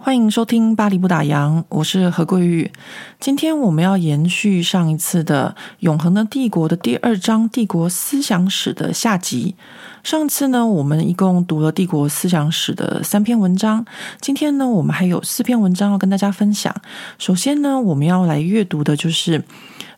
[0.00, 2.70] 欢迎收听《巴黎不打烊》，我是何桂玉。
[3.18, 9.56] 今天我们要延续上一次的《永恒的帝国》的第二章“帝国思想史”的下集。
[10.04, 13.84] 上次呢，我们一共读了帝国思想史的三篇文章。
[14.20, 16.72] 今天呢，我们还有四篇文章要跟大家分享。
[17.18, 19.42] 首先呢，我们要来阅读的就是。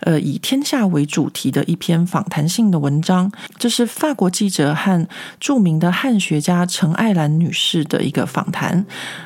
[0.00, 5.06] 呃，以天下为主题的一篇访谈性的文章，这是法国记者和
[5.38, 8.84] 著名的汉学家陈爱兰女士的一个访谈。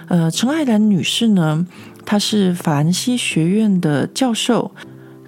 [0.08, 1.66] 呃，陈爱兰女士呢，
[2.04, 4.72] 她是法兰西学院的教授。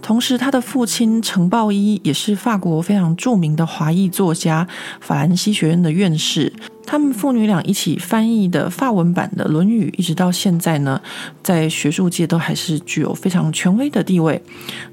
[0.07, 4.65] 同时，他的父亲程抱一也是法国非常著名的华裔作家，
[5.01, 6.53] 法兰西学院的院士。
[6.87, 11.01] 他们父女俩一起翻译的法文版的《论语》，一直到现在呢，
[11.43, 14.41] 在学术界都还是具有非常权威的地位。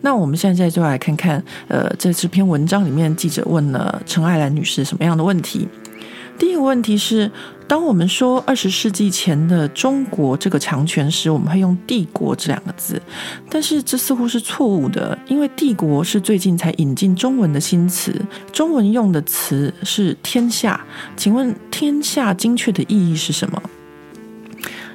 [0.01, 5.67] 那我们现在就来看看，呃，这这篇文章里面记者问了陈爱兰女士什么样的问题。
[6.37, 7.31] 第一个问题是，
[7.67, 13.01] 当我们说二十世纪前的中国这个强权时，我们会用“帝国”这两个字，
[13.49, 18.13] 但是这似乎是错误的，因为“帝国”是最近才引进中文的新词，
[18.51, 20.85] 中文用的词是“天下”。
[21.15, 23.61] 请问“天下”精确的意义是什么？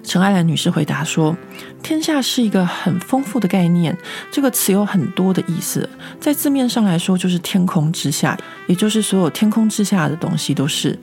[0.09, 1.37] 陈爱兰女士回答说
[1.84, 3.95] ：“天下是一个很丰富的概念，
[4.33, 5.87] 这个词有很多的意思。
[6.19, 8.34] 在字面上来说，就是天空之下，
[8.69, 10.98] 也就是所有天空之下的东西都是。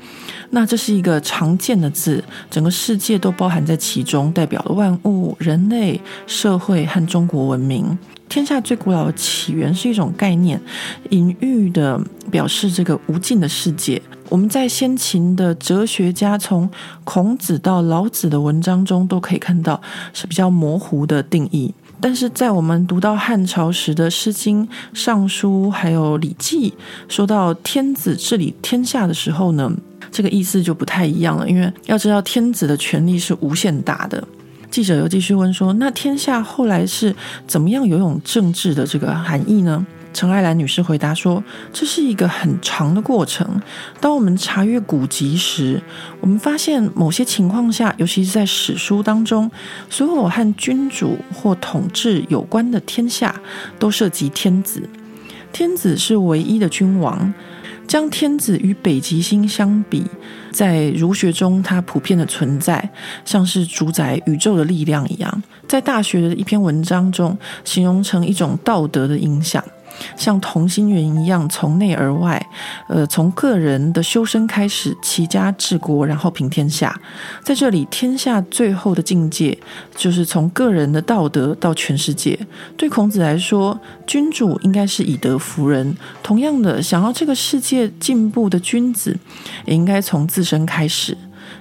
[0.50, 7.95] 那这是一个常见的字，整个世界都包含在其中，代表了万物、人类、社会和中国文明。
[8.28, 10.59] 天下最古老的起源是一种概念，
[11.11, 14.02] 隐喻的表示这个无尽的世界。”
[14.36, 16.69] 我们在先秦的哲学家，从
[17.05, 21.73] 孔子到老子的文章中，都可以看到是比较模糊的定义。
[22.02, 26.70] 但是在我们读到汉朝时的《诗经》《尚书》还有《礼记》，
[27.08, 29.71] 说到天子治理天下的时候呢，
[30.11, 31.49] 这个意思就不太一样了。
[31.49, 34.21] 因为要知道，天子的权力是无限大的。
[34.70, 37.15] 记者又继续问说：“那天下后来是
[37.48, 41.43] 怎么样有一种政治的这个含义呢？”陈爱兰女士回答说
[41.73, 43.61] ：“这是一个很长的过程。
[43.99, 45.81] 当我们查阅古籍时，
[46.21, 49.52] 我们发现某些情况下，尤其是在史书当中，
[49.89, 53.36] 所有和君主或统治有关的天下，
[53.77, 54.89] 都涉及天子。
[55.52, 57.33] 天子是唯一的君王。
[57.86, 60.03] 将天子与北极星相比，
[60.49, 62.89] 在儒学中，它普遍的存在，
[63.23, 69.64] 像是主宰宇宙的力量一样，在大学的一篇文章中，形容成一种道德的影响。”
[70.17, 72.44] 像同心圆一样，从内而外，
[72.88, 77.00] 呃，从个人的修身开始，齐家治国，然后平天下。
[77.44, 79.58] 在这里，天下最后的境界，
[79.95, 82.38] 就是从个人的道德到全世界。
[82.78, 85.95] 对孔子来说，君主应该是以德服人。
[86.23, 89.17] 同样的，想要这个世界进步的君子，
[89.66, 91.17] 也应该从自身开始。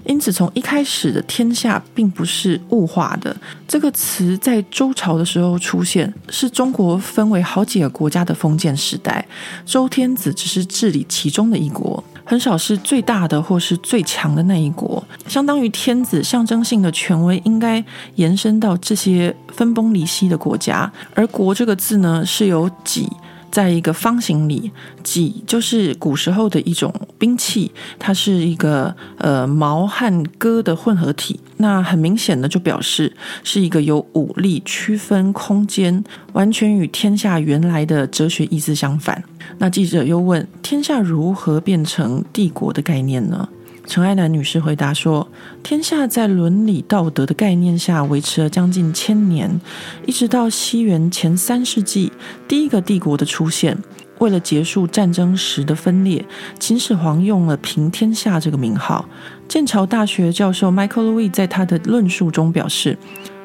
[0.07, 3.35] 因此，从一开始的天下并不是物化的。
[3.67, 9.27] 这个词在周朝的时候出现，是中国分为好几个国家的封建时代。
[9.65, 15.03] 周天子只是治理其中的一国，很少是最大的或是最强的那一国。
[15.27, 17.83] 相当于天子象征性的权威，应该
[18.17, 20.91] 延伸到这些分崩离析的国家。
[21.15, 23.09] 而“国”这个字呢，是由己。
[23.55, 24.73] 在一个方形里，
[25.05, 27.71] 戟就是古时候的一种兵器，
[28.01, 31.39] 它是一个呃矛和戈的混合体。
[31.59, 39.23] 那很明显的就表示是一个有武力区分空间，完全与天下原来的哲学意思相反。
[39.59, 43.49] 那记者又问：天下如何变成帝国的概念呢？
[43.87, 45.29] 陈爱兰女士回答说
[45.63, 49.61] ：“天下在伦理道德的概念下维持了将近千年，
[50.07, 52.11] 一直到西元前三世纪，
[52.49, 53.77] 第一个帝国的出现。
[54.19, 56.25] 为了结束战争时的分裂，
[56.59, 59.05] 秦始皇用了‘平天下’这个名号。
[59.47, 62.97] 剑桥大学教授 Michael Louis 在他的论述中表示，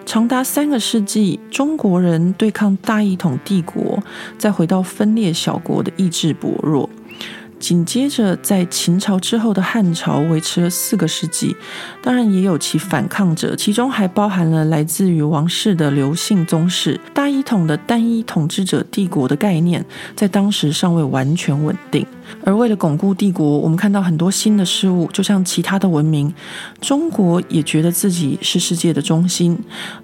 [0.05, 4.01] 长达三个世纪，中国人对抗大一统帝国，
[4.37, 6.89] 再回到分裂小国的意志薄弱。”
[7.59, 11.55] 紧接着，在秦朝之后的汉朝维持了四个世纪，
[12.01, 16.99] 当然也有其反抗者，其中还包含了来自于王室的刘姓宗室。
[17.13, 19.85] 大一统的单一统治者帝国的概念，
[20.15, 22.05] 在当时尚未完全稳定。
[22.43, 26.33] 而为了巩固帝国，我们看到很多新的事物，就像其他的文明，
[26.81, 29.57] 中国也觉得自己是世界的中心。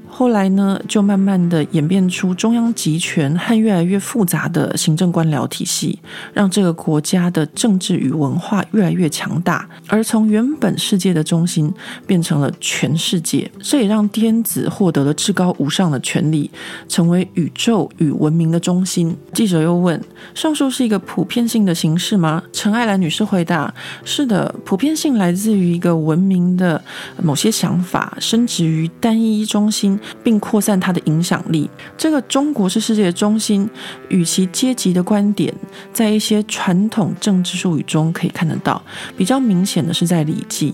[0.08, 6.00] 后来呢，就慢慢的演变出中央集权和越来越复杂的行政官僚体系，
[6.34, 11.70] 让这个国家的政治与文化越来越强大，而从原本世界的中心
[12.08, 13.52] 变成了全世界。
[13.60, 16.50] 这也让天子获得了至高无上的权力，
[16.88, 19.14] 成为宇宙与文明的中心。
[19.34, 20.02] 记者又问：
[20.34, 22.42] 上述是一个普遍性的形式是吗？
[22.54, 23.74] 陈爱兰女士回答：
[24.06, 26.82] 是的，普遍性来自于一个文明的
[27.22, 30.00] 某些想法，深植于单一中心。
[30.24, 31.70] 并扩散它的影响力。
[31.98, 33.70] 这个中国是世界的中心，
[34.10, 35.54] 与其阶级的观点，
[35.92, 38.82] 在一些传统政治术语中可以看得到。
[39.18, 40.72] 比较明显的是在《礼记》，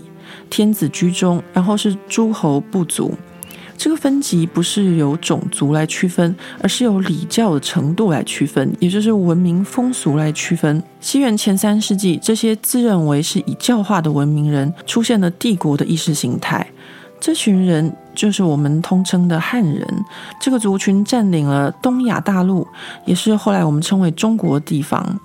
[0.48, 3.14] 天子居中，然后是诸侯部族。
[3.76, 10.82] 这个分级不是由种族来区分，而是由礼教的程度来区分，也就是文明风俗来区分。
[11.00, 16.66] 西元前三世纪，这些自认为是以教化的文明人，出现了帝国的意识形态。
[17.20, 19.86] 这群人就是我们通称的汉人。
[20.40, 22.66] 这个族群占领了东亚大陆，
[23.04, 25.20] 也是后来我们称为中国的地方。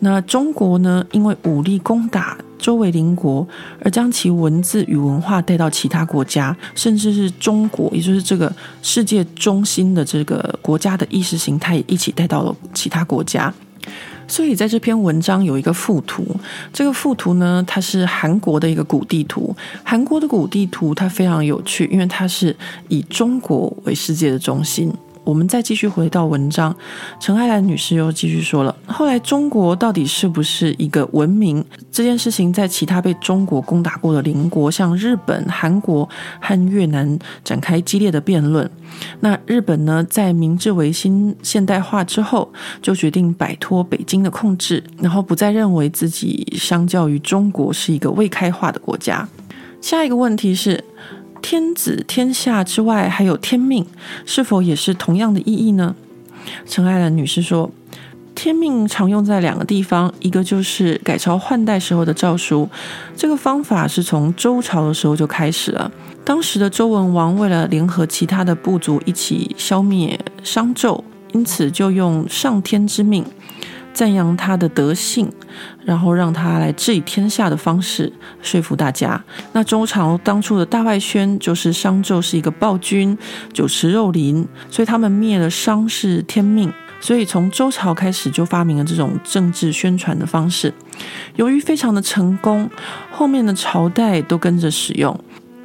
[0.00, 3.46] 那中国呢，因为武力攻打周围邻国，
[3.82, 8.50] 而将其文字与文化带到其他国家，甚至是中国，也就是这个
[8.80, 13.52] 世界中心的这个国家的意识形态，也一起带到了其他国家。
[14.26, 16.26] 所以在这篇文章有一个附图，
[16.72, 19.54] 这个附图呢，它是韩国的一个古地图。
[19.82, 22.56] 韩国的古地图它非常有趣，因为它是
[22.88, 24.90] 以中国为世界的中心。
[25.24, 26.74] 我们再继续回到文章，
[27.18, 31.64] 陈爱兰女士又继续说了：后来中国到底是不是一个文明？
[31.90, 36.06] 这件事情在其他被中国攻打过的邻国，像日本、韩国
[36.40, 38.70] 和越南展开激烈的辩论。
[39.20, 49.26] 那日本呢，在明治维新现代化之后，就决定摆脱北京的控制，然后不再认为自己相较于中国是一个未开化的国家。
[49.80, 50.84] 下一个问题是。
[51.44, 53.84] 天子天下之外，还有天命，
[54.24, 55.94] 是否也是同样的意义呢？
[56.64, 57.70] 陈爱兰女士说，
[58.34, 62.66] 天命常用在两个地方，一个就是改朝换代时候的诏书，
[63.14, 65.92] 这个方法是从周朝的时候就开始了。
[66.24, 70.98] 当时的周文王为了联合其他的部族一起消灭商纣，
[71.32, 73.22] 因此就用上天之命。
[73.94, 75.32] 赞扬他的德性，
[75.84, 78.12] 然后让他来治理天下的方式
[78.42, 79.22] 说服大家。
[79.52, 83.16] 那周朝当初的大外宣就是商纣是一个暴君，
[83.52, 86.70] 酒池肉林，所以他们灭了商是天命。
[87.00, 90.72] 所以从周朝开始就发明了这种政治宣传的方式。
[91.36, 92.70] 由于非常的成功，
[93.10, 95.14] 后面的朝代都跟着使用。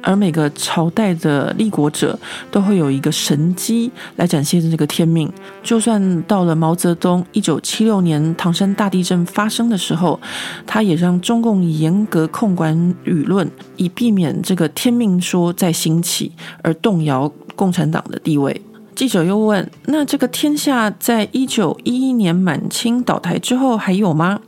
[0.02, 2.18] 而每个朝代的立国者
[2.50, 5.30] 都会有一个神机来展现这个天命。
[5.62, 10.18] 就算到了毛泽东，一九七六年唐山大地震发生的时候，
[10.66, 16.32] 他也让中共严格控管舆论，以避免这个天命说再兴起
[16.62, 18.60] 而动摇共产党的地位。
[18.94, 24.40] 记者又问：“那这个天下在一九一一年满清倒台之后还有吗？”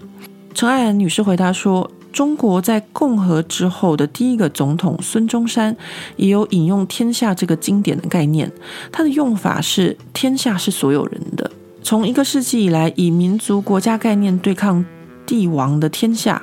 [0.54, 1.90] 陈爱兰女士回答说。
[2.12, 5.76] 中国在共和之后的第一个总统孙中山
[6.16, 8.52] 也有引用“天下”这个经典的概念，
[8.92, 11.50] 他的用法是“天下是所有人的”。
[11.82, 14.84] 从一个世纪以来，以民族国家概念对抗
[15.26, 16.40] 帝王的天下，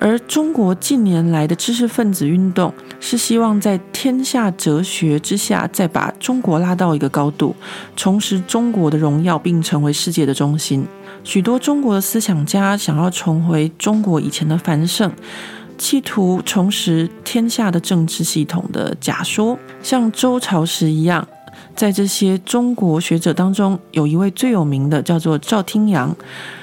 [0.00, 7.54] 而中国近年来的知识分子运动是希望在天下哲学之下，再把中国拉到一个高度，
[7.94, 10.86] 重拾中国的荣耀，并成为世界的中心。
[11.22, 15.12] 许多中国的思想家想要重回中国以前的繁盛，
[15.76, 21.28] 企图重拾天下的政治系统的假说，像周朝时一样。
[21.74, 26.14] 在这些中国学者当中，有一位最有名的，叫做赵廷阳。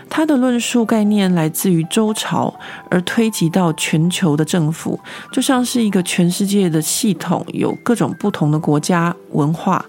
[0.10, 2.54] 他的论述概念来自于周朝，
[2.90, 4.98] 而推及到全球的政府，
[5.34, 9.84] 就像是一个全世界的系统，有各种不同的国家文化，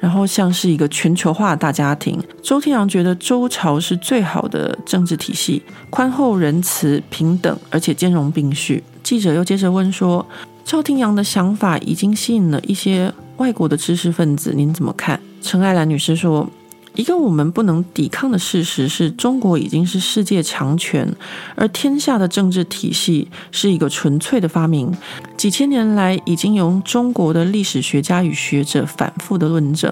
[0.00, 2.20] 然后像是一个全球化大家庭。
[2.42, 8.82] 周天阳觉得周朝是最好的政治体系，宽厚仁慈、平等，而且兼容并蓄。
[9.04, 10.26] 记者又接着问说：
[10.64, 13.12] 赵廷阳的想法已经吸引了一些。
[13.40, 15.18] 外国的知识分子，您怎么看？
[15.40, 16.46] 陈爱兰女士说
[16.94, 21.10] ：“一个我们不能抵抗的事实是中国已经是世界强权，
[21.54, 24.94] 而天下的政治体系是一个纯粹的发明。
[25.38, 29.90] 几千年来，已经由中国的历史学家与学者反复的论证，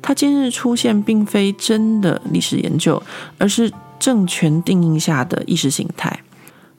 [0.00, 3.02] 它今日出现并非真的历史研究，
[3.36, 6.18] 而是政权定义下的意识形态。”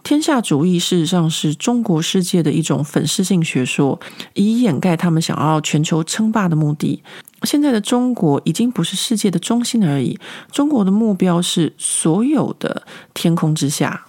[0.08, 4.00] 天下主义事实上是中国世界的一种粉饰性学说，
[4.36, 7.04] 以掩盖他们想要全球称霸的目的。
[7.44, 10.18] 现在的中国已经不是世界的中心而已，
[10.50, 12.84] 中国的目标是所有的
[13.14, 14.06] 天空之下。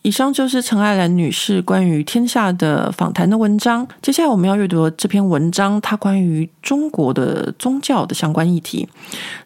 [0.00, 3.86] 以上就是陈爱兰女士关于天下的访谈的文章。
[4.00, 8.88] 接下来我们要阅读这篇文章，它关于中国的宗教的相关议题。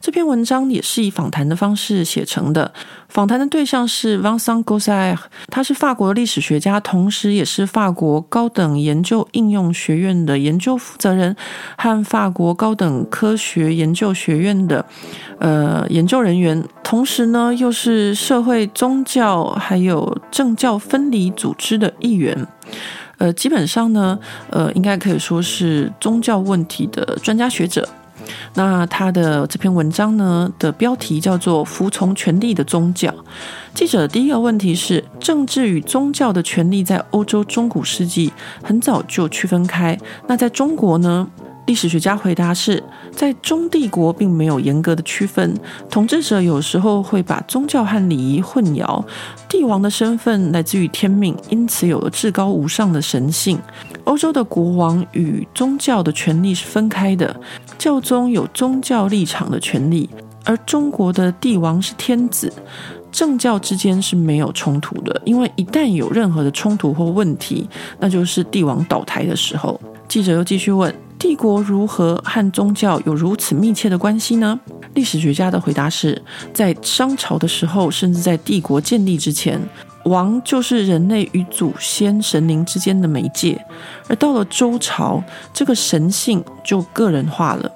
[0.01, 2.73] 这篇文章也是以访谈的方式写成的。
[3.17, 5.17] 访谈的对象是 Vincent Gossaert，
[5.49, 11.35] 他是法国历史学家，同时也是法国高等研究应用学院的研究负责人
[11.79, 14.85] 和法国高等科学研究学院的
[15.39, 22.47] 呃研究人员，同时呢又是社会宗教还有政教分离组织的一员，
[23.17, 24.19] 呃，基本上呢，
[24.51, 27.89] 呃，应该可以说是宗教问题的专家学者。
[28.55, 33.11] 那他的这篇文章呢的标题叫做《服从权力的宗教》。
[33.75, 41.29] 记者的第一个问题是：政治与宗教的权力在欧洲中古世纪很早就区分开，那在中国呢？
[41.67, 45.53] 历史学家回答是，在中帝国并没有严格的区分，
[45.91, 49.05] 统治者有时候会把宗教和礼仪混淆。
[49.49, 53.59] 帝王的身份来自于天命，因此有了至高无上的神性。
[54.05, 57.35] 欧洲的国王与宗教的权力是分开的，
[57.77, 60.09] 教宗有宗教立场的权利，
[60.45, 62.53] 而中国的帝王是天子，
[63.11, 65.21] 政教之间是没有冲突的。
[65.25, 67.69] 因为一旦有任何的冲突或问题，
[67.99, 69.81] 那就是帝王倒台的时候。
[70.07, 70.95] 记者又继续问。
[71.19, 74.59] 帝国如何和宗教有如此密切的关系呢？
[74.95, 76.21] 历史学家的回答是，
[76.53, 79.61] 在商朝的时候，甚至在帝国建立之前，
[80.05, 83.59] 王就是人类与祖先神灵之间的媒介；
[84.09, 87.71] 而到了周朝，这个神性就个人化了，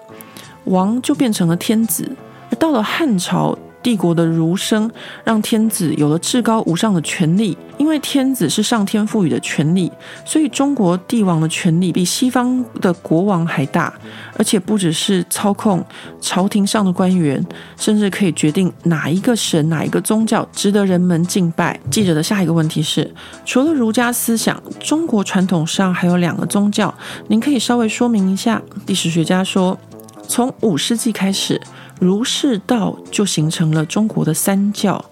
[0.64, 2.04] 王就变成了天子；
[2.50, 4.90] 而到了汉朝，帝国的儒生
[5.24, 9.90] 让天子有了至高无上的权力，因为天子是上天赋予的权力，
[10.24, 13.92] 所以中国帝王的权力比西方的国王还大，
[14.36, 15.84] 而且不只是操控
[16.20, 17.44] 朝廷上的官员，
[17.78, 21.78] 甚至可以决定哪一个神、哪一个宗教值得人们敬拜。
[21.90, 23.10] 记者的下一个问题是：
[23.46, 26.94] 除了儒家思想，中国传统上还有两个宗教，
[27.28, 28.60] 您可以稍微说明一下？
[28.86, 29.78] 历史学家说，
[30.28, 31.60] 从五世纪开始。
[32.00, 35.04] 儒释道就形成了中国的三教，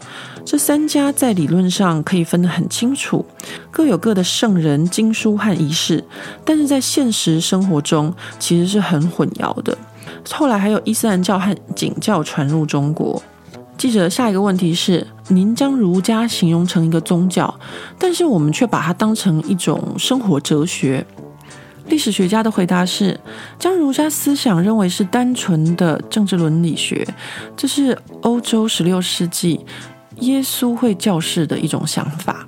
[0.44, 3.24] 这三家在理论上可以分得很清楚，
[3.70, 6.02] 各有各的圣人、经书和仪式，
[6.46, 9.76] 但是在现实生活中其实是很混淆的。
[10.30, 13.22] 后来还有伊斯兰教和景教传入中国。
[13.76, 17.54] 记者下一个问题是：您将儒家形容成一个宗教，
[17.98, 21.06] 但是我们却把它当成一种生活哲学。
[21.88, 23.18] 历史学家的回答是，
[23.58, 27.06] 将儒家思想认为是单纯的政治伦理学，
[27.56, 29.60] 这是欧洲十六世纪
[30.20, 32.46] 耶稣会教士的一种想法。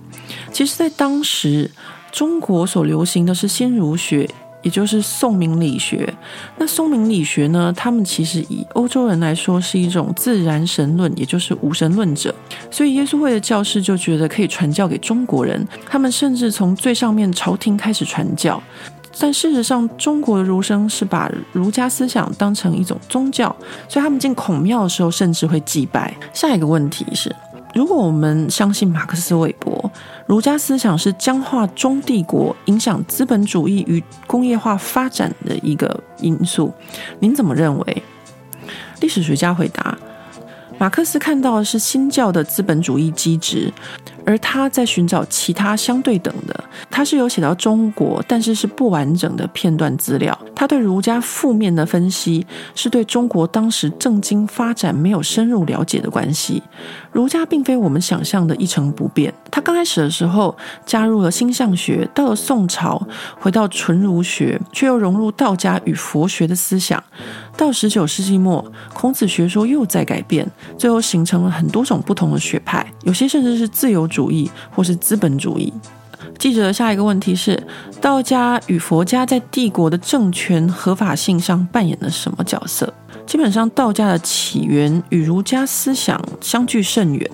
[0.53, 1.71] 其实，在当时
[2.13, 4.29] 中国所流行的是新儒学，
[4.63, 6.13] 也就是宋明理学。
[6.59, 12.35] 那宋明理学呢，他们其实以欧洲人来说是一种自然神论，也就是无神论者。
[12.71, 18.63] 所以耶稣会的教士就觉得可以传教给中国人，他们甚至从最上面朝廷开始传教。
[19.21, 23.55] 但事实上，中国的儒生是把儒家思想当成一种宗教，
[23.87, 26.17] 所以他们进孔庙的时候甚至会祭拜。
[26.33, 27.31] 下一个问题是：
[27.75, 29.93] 如果我们相信马克思韦伯，
[30.25, 36.73] 儒家思想是僵化中帝国、影响资本主义与工业化发展的一个因素，
[37.19, 38.03] 您怎么认为？
[39.01, 39.97] 历史学家回答。
[40.79, 43.71] 马克思看到的是新教的资本主义机制，
[44.25, 46.65] 而他在寻找其他相对等的。
[46.91, 50.39] 他是有写到中国，但是是不完整的片段资料。
[50.55, 56.63] 他对儒家负面的分析，是对中国当时政经发展没有深入了解的关系。
[57.13, 59.33] 儒家并非我们想象的一成不变。
[59.51, 63.05] 他刚开始的时候加入了星象学，到了宋朝
[63.39, 67.03] 回到纯儒学，却又融入道家与佛学的思想。
[67.57, 70.49] 到十九世纪末，孔子学说又在改变，
[70.79, 75.73] 最后形成了很多种不同的学派，有些甚至是自由主义或是资本主义。
[76.39, 77.63] 记者下一个问题是：
[78.01, 82.93] 道家与佛家在帝国的政权合法性上扮演了什么角色？
[83.27, 87.31] 基本上，道家的起源与儒家思想相距甚远。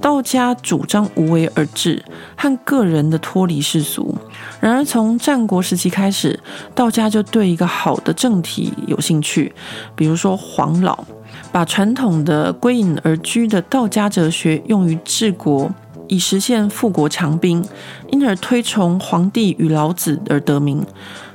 [0.00, 2.02] 道家主张无为而治，
[2.34, 4.16] 和个人的脱离世俗。
[4.58, 6.40] 然而，从战国时期开始，
[6.74, 9.52] 道家就对一个好的政体有兴趣，
[9.94, 11.04] 比如说黄老，
[11.52, 15.70] 把传统的归隐而居的道家哲学用于治国，
[16.10, 17.64] 以实现富国强兵，
[18.10, 20.84] 因而推崇皇帝与老子而得名。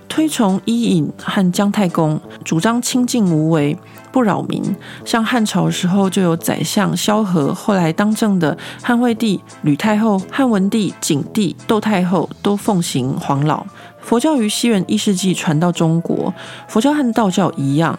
[0.08, 3.76] 推崇伊尹和姜太公，主张清静无为，
[4.12, 4.62] 不扰民。
[5.06, 13.66] 像汉朝时候就有宰相萧何，后来当政的汉惠帝、吕太后、汉文帝、景帝、窦太后都奉行黄老。
[14.00, 16.32] 佛教于西元一世纪传到中国，
[16.68, 17.98] 佛教和道教一样，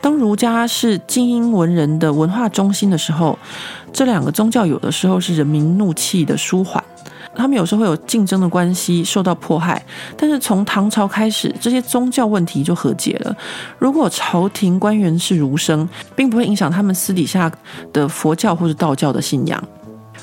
[0.00, 3.38] 当儒家是精英文人的文化中心的时候，
[3.92, 6.82] 这两个宗教有的时候是人民怒气的舒缓。
[7.34, 9.80] 他们有时候会有竞争的关系，受到迫害。
[10.16, 13.36] 但是从唐朝开始，这些宗教问题就和解了。
[13.78, 17.52] 如果朝廷官员是儒生，并不会影响他们私底下
[17.92, 19.62] 的佛教或者道教的信仰。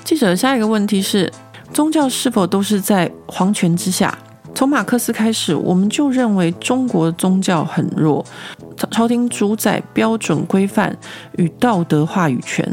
[0.04, 1.32] 记者下一个问题是：
[1.72, 4.18] 宗教是否都是在皇权之下？
[4.56, 8.26] 从马克思开始，我们就认为中国宗教很弱，
[8.78, 10.98] 朝朝廷主宰标准规范
[11.38, 12.66] 与道德话语权，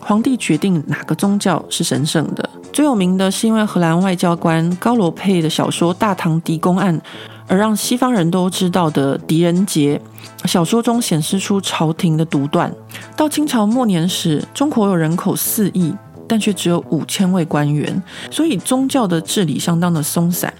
[0.00, 2.48] 皇帝决定哪个宗教是神圣的。
[2.72, 6.98] 最有名的是因为荷兰外交官高罗佩的小说《大唐狄公案》，
[7.46, 10.00] 而让西方人都知道的《狄仁杰》
[10.48, 12.72] 小说中显示出朝廷的独断。
[13.14, 15.92] 到清朝末年时，中国有人口四亿，
[16.26, 20.52] 但却只有五千位官员，所以宗教的治理相当的松散。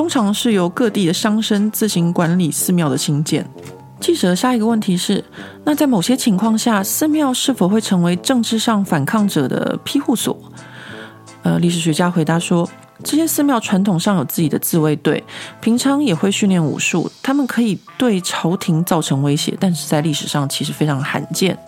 [0.00, 3.46] 通常是由各地的商绅自行管理寺庙的兴建。
[4.00, 5.22] 记者下一个问题是：
[5.62, 10.34] 那在某些情况下，寺庙是否会成为政治上反抗者的庇护所？
[11.42, 12.66] 呃，历史学家回答说，
[13.04, 15.22] 这些寺庙传统上有自己的自卫队，
[15.60, 21.58] 平常也会训练武术，他们可以对朝廷造成威胁，但是在历史上其实非常罕见。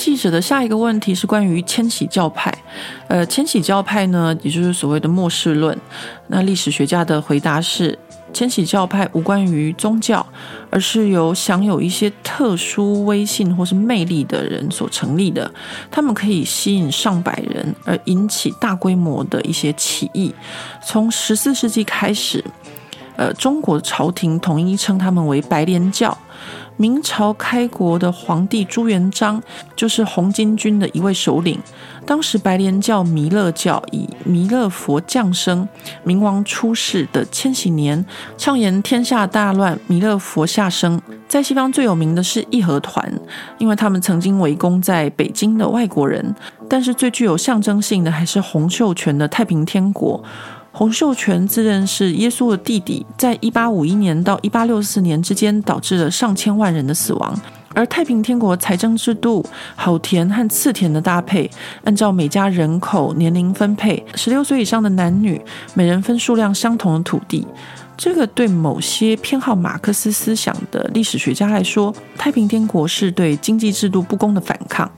[0.00, 2.50] 记者的下一个问题是关于千禧教派，
[3.06, 5.78] 呃，千禧教派呢，也就是所谓的末世论。
[6.28, 7.98] 那历史学家的回答是，
[8.32, 10.26] 千禧教派无关于宗教，
[10.70, 15.52] 而是由享有一些特殊威信或是魅力的人所成立的。
[15.90, 20.34] 他们可以吸引上百人，而引起大规模的一些起义。
[20.82, 22.42] 从十四世纪开始，
[23.16, 26.16] 呃，中国朝廷统一称他们为白莲教。
[26.80, 29.40] 明朝开国的皇帝朱元璋
[29.76, 31.60] 就是红巾军的一位首领。
[32.06, 35.68] 当时白莲教弥勒教以弥勒佛降生、
[36.04, 38.02] 明王出世的千禧年，
[38.38, 40.98] 倡言天下大乱，弥勒佛下生。
[41.28, 43.12] 在西方最有名的是义和团，
[43.58, 46.34] 因为他们曾经围攻在北京的外国人。
[46.66, 50.22] 但是最具有象征性的还是洪秀全的太平天国。
[50.72, 57.38] 洪秀全自认是耶稣的弟弟，在一八五一年到一八六四年之间，导致了上千万人的死亡。
[57.74, 59.44] 而太平天国财政制度，
[59.76, 61.48] 好田和次田的搭配，
[61.84, 65.40] 按照每家人口年龄分配，十六岁以上的男女
[65.74, 67.46] 每人分数量相同的土地。
[67.96, 74.90] 这个对某些偏好马克思思想的历史学家来说，太平天国是对经济制度不公的反抗。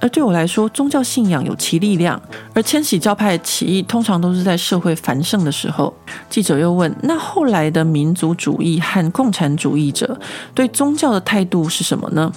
[0.00, 2.20] 而对我来说，宗教信仰有其力量，
[2.54, 5.92] 而千禧教派起义通常都是在社会繁盛的时候。
[6.28, 10.18] 记者又问：那后来的民族主义和共产主义者
[10.54, 12.30] 对宗教的态度是什么呢？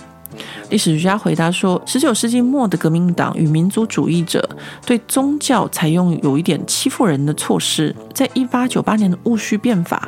[0.69, 4.47] 历史学家回答说：十九世纪末的革命党与民族主义者
[4.85, 7.93] 对宗教采用有一点欺负人的措施。
[8.13, 10.07] 在一八九八年的戊戌变法，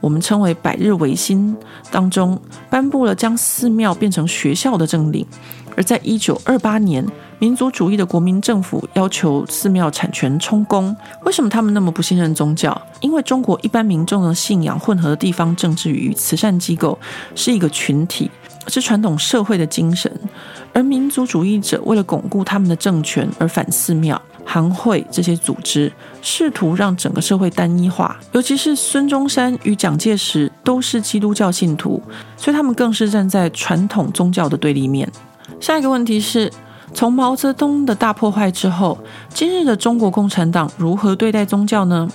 [0.00, 1.54] 我们称为百日维新
[1.90, 5.24] 当中，颁布了将寺庙变成学校的政令。
[5.78, 7.06] 而在一九二八年，
[7.38, 10.94] 民族主义的国民政府要求寺庙产权充公。
[11.24, 12.76] 为什么他们那么不信任宗教？
[12.98, 16.98] 因为中国一般民众的信仰混合的地方政治与慈善机构
[17.36, 18.28] 是一个群体，
[18.66, 20.12] 是传统社会的精神。
[20.72, 28.18] 而民族主义者为了巩固他们的政权而反寺庙、行会这些组织，试图让整个社会单一化。
[28.32, 32.02] 尤其是孙中山与蒋介石都是基督教信徒，
[32.36, 35.08] 所以他们更是站在传统宗教的对立面。
[35.60, 36.50] 下一个问题是，
[36.94, 42.08] 从毛泽东的大破坏之后，今日的中国共产党如何对待宗教呢？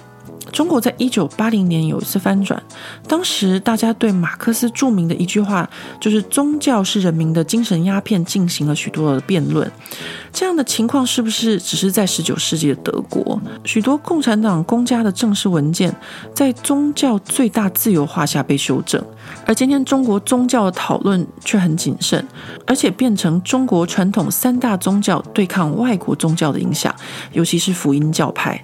[0.53, 2.61] 中国在一九八零年有一次翻转，
[3.07, 5.67] 当时大家对马克思著名的一句话，
[5.99, 9.69] 就是“宗教是人民的精神鸦片”进行了许多的辩论。
[10.31, 13.41] 这样的情况是不是只是在十九世纪的德国？
[13.65, 15.93] 许多共产党公家的正式文件，
[16.35, 19.03] 在宗教最大自由化下被修正，
[19.47, 22.23] 而今天中国宗教的讨论却很谨慎，
[22.67, 26.93] 而且变成中国传统三大宗教对抗外国宗教的影响，
[27.31, 28.63] 尤其是福音教派。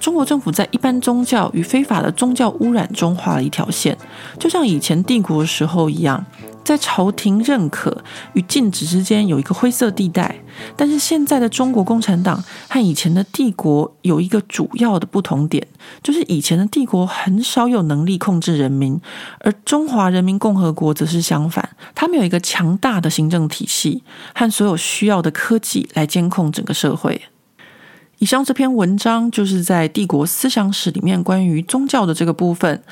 [0.00, 3.96] 中国政府在一般宗教与非法的宗教污染中画了一条线，
[4.38, 6.24] 就像以前帝国的时候一样，
[6.64, 10.34] 在朝廷认可与禁止之间有一个灰色地带。
[10.74, 15.66] 但是现在的中国共产党和以前的帝国有一个主要的不同点，
[16.02, 18.98] 就是以前的帝国很少有能力控制人民，
[19.40, 24.02] 而中华人民共和国则是相反，他们有一个强大的行政体系
[24.34, 27.20] 和所有需要的科技来监控整个社会。
[28.20, 32.82] 以上这篇文章就是在帝国思想史里面关于宗教的这个部分。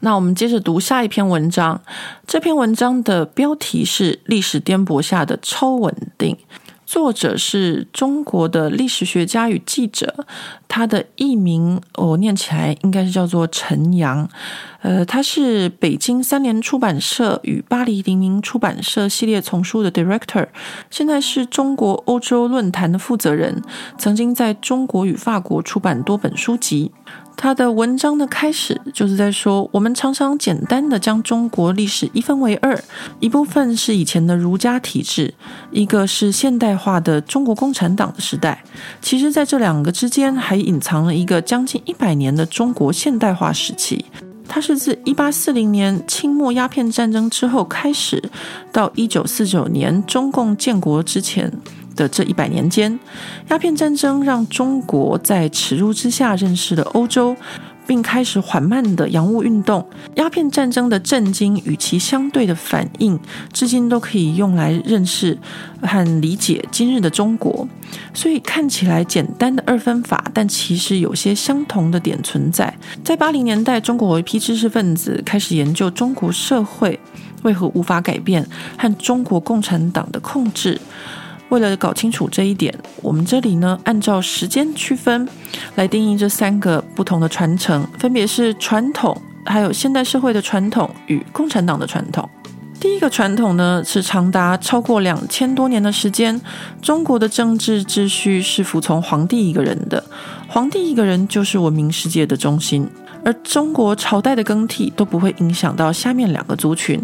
[0.00, 1.80] 那我们接着读下一篇文章。
[2.26, 6.36] 这篇文章的标题是《历史颠簸下的超稳定》，
[6.84, 10.26] 作者是中国的历史学家与记者，
[10.68, 14.28] 他的艺名我念起来应该是叫做陈阳。
[14.80, 20.46] 呃，他是北京三联出版社与巴黎黎明出版社系列丛书的 director，
[20.88, 23.62] 现在是中国欧洲论坛的负责人，
[23.98, 26.92] 曾经在中国与法国出版多本书籍。
[27.36, 32.76] 他的文章的开始就是在说，我们常常简单的将中国历史一分为二，
[33.20, 35.32] 一部分是以前的儒家体制，
[35.70, 38.64] 一个是现代化的中国共产党的时代。
[39.00, 44.04] 其实，在这两个之间，还隐藏了一个将近一百年的中国现代化时期。
[44.48, 48.22] 它是自一八四零年清末鸦片战争之后开始，
[48.72, 51.52] 到一九四九年中共建国之前。
[51.98, 52.96] 的这一百年间，
[53.48, 57.34] 鸦片战争让中国在耻辱之下认识了欧洲，
[57.88, 59.84] 并开始缓慢的洋务运动。
[60.16, 63.18] 鸦片战争的震惊与其相对的反应，
[63.52, 65.36] 至今都可以用来认识
[65.82, 67.66] 和理解今日的中国。
[68.12, 72.72] 所以看起来简单的二分法，但其实有些相同的点存在。
[73.02, 77.00] 在八零年代，中国有一批知识分子开始研究中国社会
[77.44, 78.46] 为何无法改变，
[78.76, 80.78] 和中国共产党的控制。
[81.48, 85.26] 为了搞清楚这一点，我们这里呢，按照时间区分
[85.76, 92.28] 来定义这三个不同的传承，分别是传统，还有现代社会的传统与共产党的传统。
[92.80, 96.40] 第一个传统呢，是长达超过两千多年的时间，
[96.80, 100.04] 中国的政治秩序是服从皇帝一个人的，
[100.46, 102.88] 皇帝一个人就是文明世界的中心。
[103.28, 106.98] 而中国朝代的更替都不会影响到下面两个族群，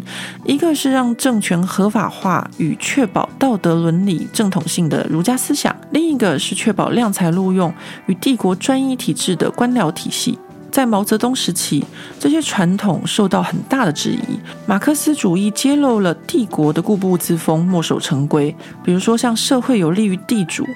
[0.47, 7.71] 一个是让政权合法化与确保道德伦理正统性的儒家思想，另一个是确保量才录用
[8.07, 10.39] 与帝国专一体制的官僚体系。
[10.71, 11.85] 在毛泽东时期，
[12.19, 20.67] 这些传统受到很大的质疑，马克思主义揭露了帝国的固步自封、墨守成规，比如说像社会有利于地主。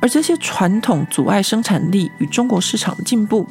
[0.00, 3.46] 而这些传统阻碍生产力与中国市场的进步，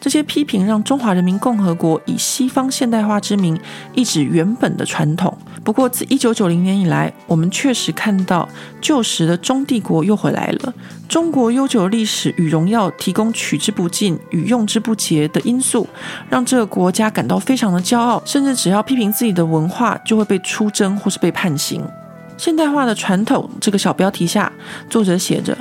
[0.00, 3.58] 这些批评让中华人民共和国以西方现代化之名
[3.94, 5.36] 抑制原本的传统。
[5.62, 8.48] 不过，自一九九零年以来，我们确实看到
[8.80, 10.74] 旧时的中帝国又回来了。
[11.08, 15.88] 中国悠久历史与荣耀提供取之不尽与用之不竭的因素，
[16.28, 21.80] 让这个国家感到非常的骄傲，甚至只要批评自己的文化，就会被出征或是被判刑。
[22.36, 24.50] 现代化的传统这个小标题下，
[24.90, 25.56] 作者写着。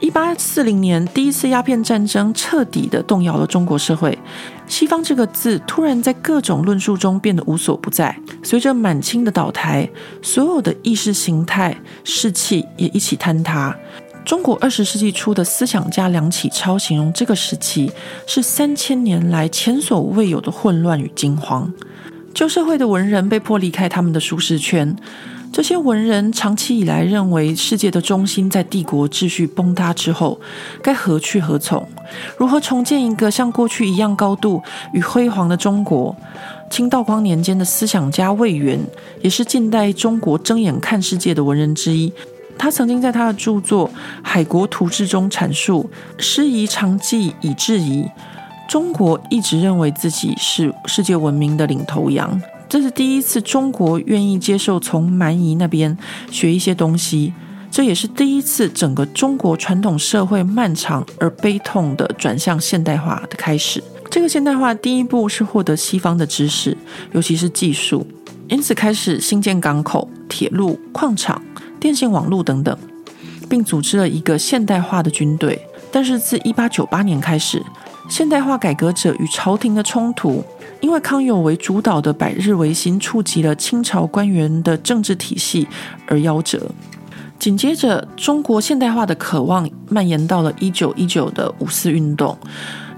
[0.00, 4.18] 一八四零年，第一次鸦片战争彻底地动摇了中国社会。
[4.66, 8.16] 西方这个字突然在各种论述中变得无所不在。
[8.42, 9.88] 随着满清的倒台，
[10.22, 13.76] 所有的意识形态、士气也一起坍塌。
[14.24, 17.90] 中国二十世纪初的思想家梁启超形容这个时期
[18.26, 21.70] 是三千年来前所未有的混乱与惊慌。
[22.32, 24.96] 旧社会的文人被迫离开他们的舒适圈。
[25.52, 30.40] 这些文人长期以来认为，世界的中心在帝国秩序崩塌之后，
[30.80, 31.86] 该何去何从？
[32.38, 36.14] 如何重建一个像过去一样高度与辉煌的中国？
[36.70, 38.78] 清道光年间的思想家魏源，
[39.22, 42.12] 也是近代中国睁眼看世界的文人之一。
[42.56, 43.88] 他曾经在他的著作
[44.22, 48.08] 《海国图志》中阐述：“师夷长技以制夷，
[48.68, 55.98] 中国一直认为自己是世界文明的领头羊。”这是第一次中国愿意接受从蛮夷那边
[56.30, 57.32] 学一些东西，
[57.68, 63.82] 这也是第一次整个中国传统社会漫长而悲痛的转向现代化的开始。
[64.08, 66.76] 这个现代化第一步是获得西方的知识，
[67.10, 68.06] 尤其是技术，
[68.48, 71.42] 因此开始兴建港口、铁路、矿场、
[71.80, 72.78] 电信网络等等，
[73.48, 75.60] 并组织了一个现代化的军队。
[75.90, 77.60] 但是自一八九八年开始，
[78.10, 80.44] 现代化改革者与朝廷的冲突。
[80.80, 85.68] 因为康有为主导的百日维新触及了清朝官员的政治体系
[86.06, 86.70] 而夭折，
[87.38, 92.34] 紧接着中国现代化的渴望蔓延到了一九一九的五四运动，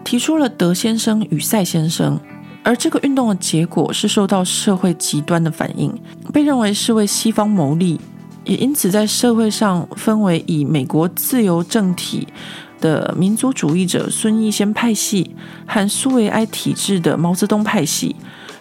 [0.05, 2.21] 提出了德先生与赛先生，
[2.63, 5.93] 而这个运动的结果是受到社会极端的反应，
[6.33, 8.01] 被认为是为西方谋利，
[8.45, 12.29] 也因此在社会上分为以美国自由政体。
[12.83, 15.35] 的民族主义者孙逸仙派系
[15.67, 18.15] 和苏维埃体制的毛泽东派系，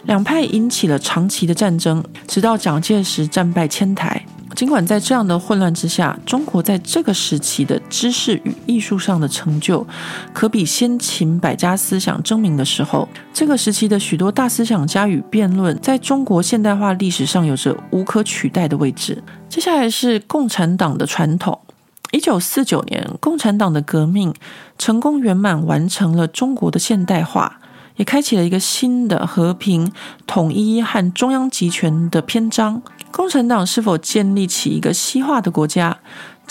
[0.05, 4.23] 两派引起了长期的战争，直到蒋介石战败迁台。
[4.53, 9.85] 尽管在这样的混乱之下，中国在这个时期的知识与艺术上的成就，
[10.33, 13.07] 可比先秦百家思想争鸣的时候。
[13.33, 19.23] 这个时期的许多大思想家与辩论，在中国现代化历史上有着无可取代的位置。
[19.47, 21.57] 接下来是共产党的传统。
[22.11, 24.33] 一九四九年，共产党的革命
[24.77, 27.59] 成功圆满完成了中国的现代化，
[27.95, 29.89] 也开启了一个新的和平、
[30.27, 32.81] 统一和中央集权的篇章。
[33.11, 35.99] 共产党是否建立起一个西化的国家，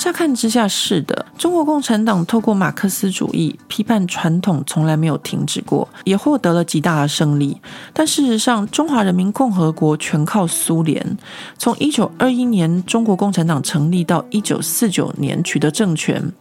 [0.01, 7.61] 乍看之下是的，中国共产党透过马克思主义批判传统从来没有停止过，也获得了极大的胜利。
[7.93, 11.19] 但事实上，中华人民共和国全靠苏联。
[11.59, 16.33] 从一九二一年中国共产党成立到一九四九年取得政权，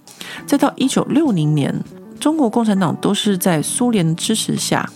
[0.46, 1.84] 再到一九六零年，
[2.18, 4.90] 中国共产党都是在苏联支持下，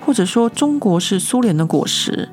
[0.00, 2.28] 或者说中国是苏联的果实。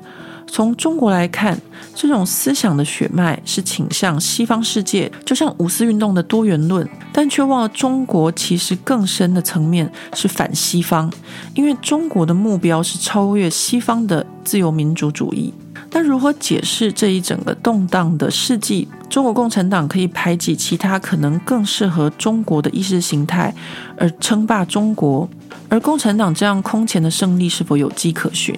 [0.54, 1.60] 从中国来看，
[1.96, 11.12] 这种思想的血脉是倾向西方世界，就像五四运动的多元论，但却忘了中国其实更深的层面是反西方，
[11.56, 15.52] 因为中国的目标是超越西方的自由民主主义。
[15.90, 23.52] 那如何解释这一整个动荡的世纪，中国共产党可以排挤其他可能更适合中国的意识形态
[23.98, 25.28] 而称霸中国，
[25.68, 28.56] 而共产党这样空前的胜利是否有迹可循？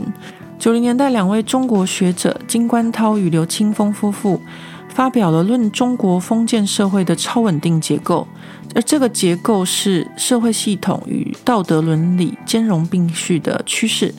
[0.59, 4.40] 九零年代，两位中国学者金观涛与刘青峰夫妇
[4.88, 8.27] 发表了《论中国封建社会的超稳定结构》，
[8.75, 14.12] 而这个结构是社会系统与道德伦理兼容并蓄的趋势。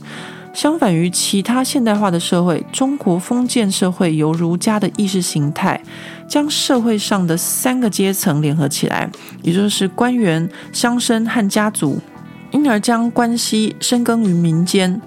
[0.54, 5.80] 相反于其他现代化的社会，中国封建社会由儒家的意识形态
[6.28, 9.10] 将社会上的三个阶层联合起来，
[9.42, 12.00] 也就是官员、乡绅和家族，
[12.52, 15.02] 因而将关系深耕于民间。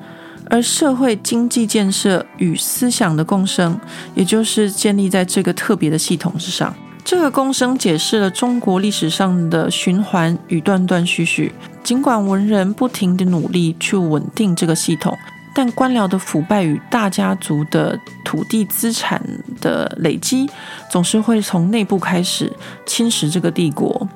[0.51, 3.79] 而社会经济建设与思想的共生，
[4.15, 6.75] 也就是建立在这个特别的系统之上。
[7.03, 11.53] 这个共生解释了中国历史上的循环与断断续续。
[11.83, 15.17] 尽管文人不停地努力去稳定这个系统，
[15.55, 19.21] 但官僚的腐败与大家族的土地资产
[19.61, 20.49] 的累积，
[20.91, 22.53] 总是会从内部开始
[22.85, 24.07] 侵蚀这个帝国。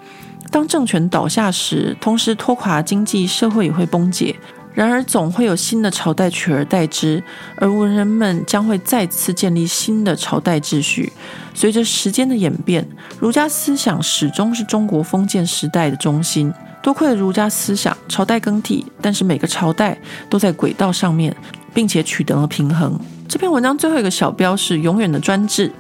[0.51, 4.37] 当政权倒下时，同时拖垮经济社会也会崩解。
[4.75, 7.23] 然而，总会有新的朝代取而代之，
[7.57, 11.13] 而文人们将会再次建立新的朝代秩序。
[11.55, 12.85] 随着时间的演变，
[13.21, 16.53] 儒家思想始终是中国封建时代的中心。
[16.83, 19.97] 多亏了儒家思想，朝代更替，但是每个朝代
[20.29, 21.35] 都在轨道上面，
[21.73, 22.99] 并且取得了平衡。
[23.29, 25.71] 这篇文章最后一个小标是“永远的专制”。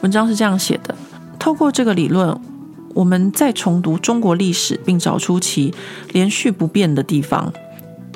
[0.00, 0.94] 文章是这样写的：
[1.38, 2.40] 透过这个理论，
[2.94, 5.72] 我们再重读中国历史，并找出其
[6.12, 7.52] 连续不变的地方。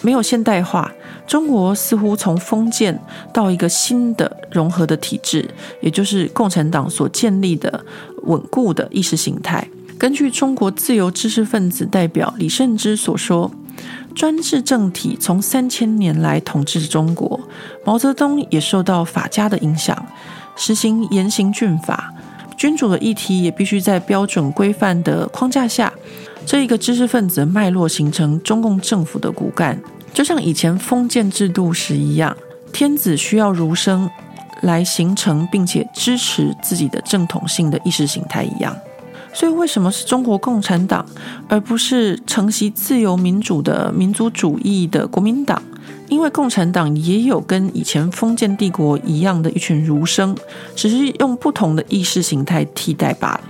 [0.03, 0.91] 没有现代化，
[1.27, 2.99] 中国似乎从封建
[3.33, 5.49] 到一个新的融合的体制，
[5.81, 7.85] 也就是共产党所建立的
[8.23, 9.67] 稳固的意识形态。
[9.99, 13.51] 根据中国自由知识分子代表李慎之所说，
[14.15, 17.39] 专制政体从三千年来统治中国，
[17.85, 20.07] 毛泽东也受到法家的影响，
[20.57, 22.13] 实行严刑峻法，
[22.57, 25.93] 君主的议题也必须在标准规范的框架下。
[26.47, 29.81] 这一个知识分子的脉络形成中共政府的骨干，
[30.13, 32.37] 就像以前封建制度时一样，
[32.73, 34.11] 天子需要儒生
[34.63, 38.77] 来形成并且支持自己的正统性的意识形态一样。
[39.33, 41.07] 所以，为什么是中国共产党，
[41.49, 45.63] 而不是承袭自由民主的民族主义的国民党？
[46.09, 50.37] 因为共产党也有跟以前封建帝国一样的一群儒生，
[50.75, 53.41] 只是用不同的意识形态替代罢了。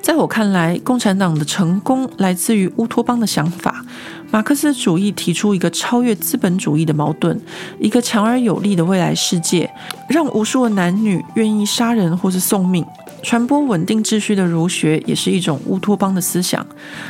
[0.00, 3.84] 在我看来，共产党的成功来自于乌托邦的想法。
[4.30, 7.40] 马克思主义提出一个超越资本主义的矛盾，
[7.78, 9.70] 一个强而有力的未来世界，
[10.08, 12.84] 让无数的男女愿意杀人或是送命。
[13.22, 16.64] 传播稳定秩序的儒学也是一种乌托邦的思想。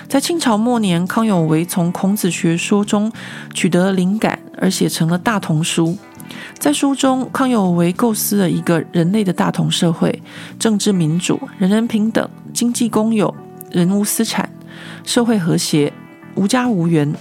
[0.09, 3.13] 在清朝末年，康有为从孔子学说中
[3.53, 5.89] 取得了灵感，而写成了《大同书》。
[6.59, 10.23] 在书中，康有为构思了一个人类的大同社会，
[10.59, 13.35] 政治民主，人人平等，经济公有，
[13.71, 14.49] 人无私产，
[15.05, 15.93] 社会和谐，
[16.35, 17.15] 无家无缘。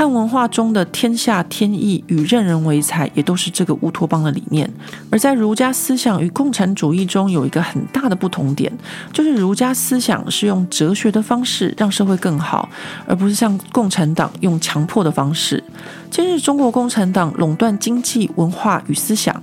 [0.00, 4.66] 汉文化中的天下天意与任人唯才，也都是这个乌托邦的理念。
[5.10, 8.72] 而在儒家思想与共产主义中，有一个很大的不同点，
[9.12, 12.66] 就是儒家思想是用哲学的方式让社会更好，
[13.06, 15.62] 而不是像共产党用强迫的方式。
[16.10, 19.42] 今日中国共产党垄断经济、文化与思想，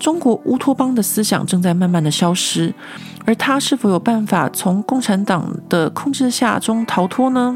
[0.00, 2.72] 中国乌托邦的思想正在慢慢的消失，
[3.26, 7.54] 而他是否有办法从共产党的控制下中逃脱呢？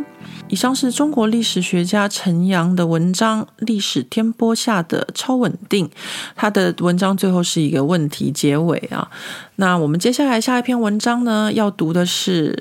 [0.53, 5.89] 以上是中国历史学家陈阳的文章《历史天波下的超稳定》，
[6.37, 9.11] 他的文章最后是一个问题结尾啊。
[9.57, 12.53] 那我们接下来下一篇文章呢，要读的是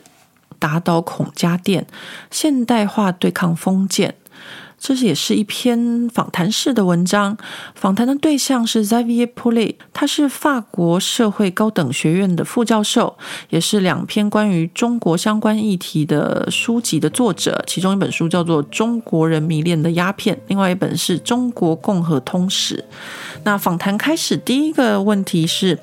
[0.58, 1.86] 《打倒孔家店：
[2.32, 4.12] 现代化对抗封建》。
[4.82, 7.38] 这是也是一篇访谈式的文章。
[7.76, 13.16] 访谈的对象是 Xavier Paulet，他是法国社会高等学院的副教授，
[13.52, 17.64] 也是两篇关于中国相关议题的书籍的作者。
[17.68, 22.78] 其中一本书叫做《中国人迷恋的鸦片》，另外一本是《中国共和通史》。
[23.44, 25.78] 那访谈开始，第一个问题是：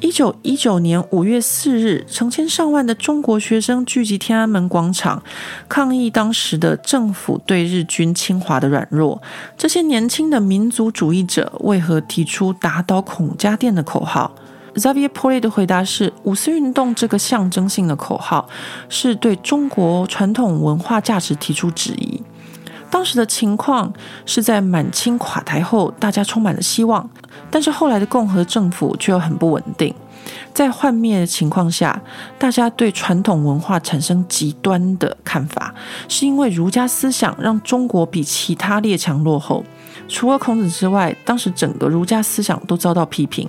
[0.00, 5.20] 一九一九年五月四日，成千上万的中国学生聚集天安门广场，
[5.68, 9.20] 抗议当时的政府对日军侵华的软弱。
[9.56, 14.30] 这些年轻的民族主义者为何提出打倒孔家店的口号
[14.74, 18.48] ？Xavier Paulet 的回答是：五四运动这个象征性的口号，
[18.88, 22.22] 是对中国传统文化价值提出质疑。
[22.90, 23.92] 当时的情况
[24.24, 27.08] 是在满清垮台后，大家充满了希望，
[27.50, 29.94] 但是后来的共和政府却又很不稳定。
[30.52, 32.00] 在幻灭的情况下，
[32.38, 35.74] 大家对传统文化产生极端的看法，
[36.08, 39.64] 是因为儒家思想让中国比其他列强落后。
[40.08, 43.48] 除了孔子之外，当时整个儒家思想都遭到批评，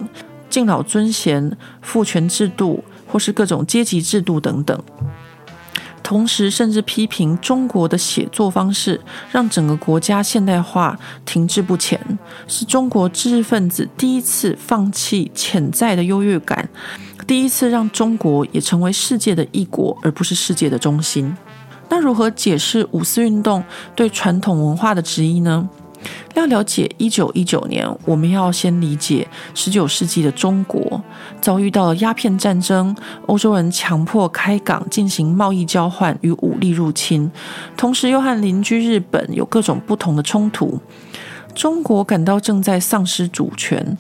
[0.49, 4.83] 敬老尊贤、父权制度或是各种阶级制度等等。
[6.07, 8.97] 同时，甚至批评中国的写作方式，
[9.29, 11.99] 让整个国家现代化停滞不前，
[12.47, 16.69] 是中国知识分子第一次放弃潜在的优越感，
[17.27, 21.35] 第一次让中国也成为世界的一国，而不是世界的中心。
[21.89, 23.61] 那如何解释五四运动
[23.93, 25.67] 对传统文化的质疑呢？
[26.35, 31.01] 要了解一九一九年，我们要先理解十九世纪的中国
[31.41, 37.31] 遭遇到了鸦片战争，欧洲人强迫开港进行贸易交换与武力入侵，
[37.75, 40.79] 同时又和邻居日本有各种不同的冲突，
[41.55, 43.97] 中国感到正在丧失主权。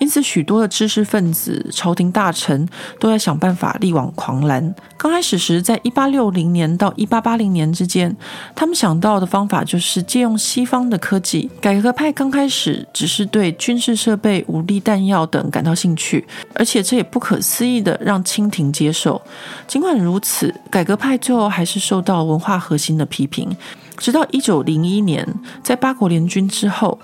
[0.00, 2.66] 因此，许多的知识分子、朝廷大臣
[2.98, 4.74] 都在想办法力挽狂澜。
[4.96, 8.16] 刚开始时，在一八六零年到一八八零年之间，
[8.54, 11.50] 他们想到的方法就是借用西方的科技。
[11.60, 19.20] 改革派刚开始只是对军事设备、武力弹药等感到兴趣，而且这也不可思议地让清廷接受。
[19.66, 23.54] 尽管如此，改革派最后还是受到文化核心的批评。
[23.98, 25.26] 直到一九零一年，
[25.62, 26.98] 在八国联军之后。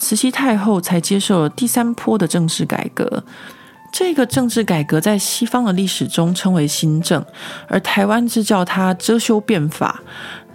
[0.00, 3.22] 慈禧太后才接受了第三波的政治改革，
[3.92, 7.22] 这个政治改革在西方的历史中称为新政，
[7.68, 10.00] 而台湾是叫它遮羞变法。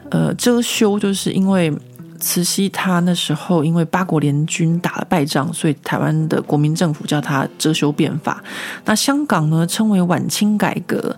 [0.10, 1.72] 呃，遮羞就是因为
[2.20, 8.44] 慈禧她那时候因为八国联军打了败仗，所以台湾的国民政府叫它遮羞变法。
[8.86, 11.16] 那香港呢，称为晚清改革，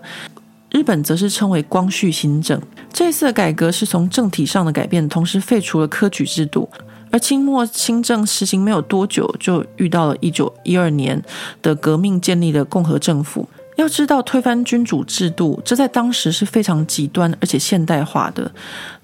[0.70, 2.60] 日本则是称为光绪新政。
[2.92, 6.68] 这次的改革是从政体上的改变，同时废除了科举制度。
[7.10, 11.22] 而清末新政实行没有多久，就遇到了一九一二年
[11.62, 13.48] 的革命，建立了共和政府。
[13.78, 18.50] 要知道，推翻君主制度，这在当时是非常极端而且现代化的。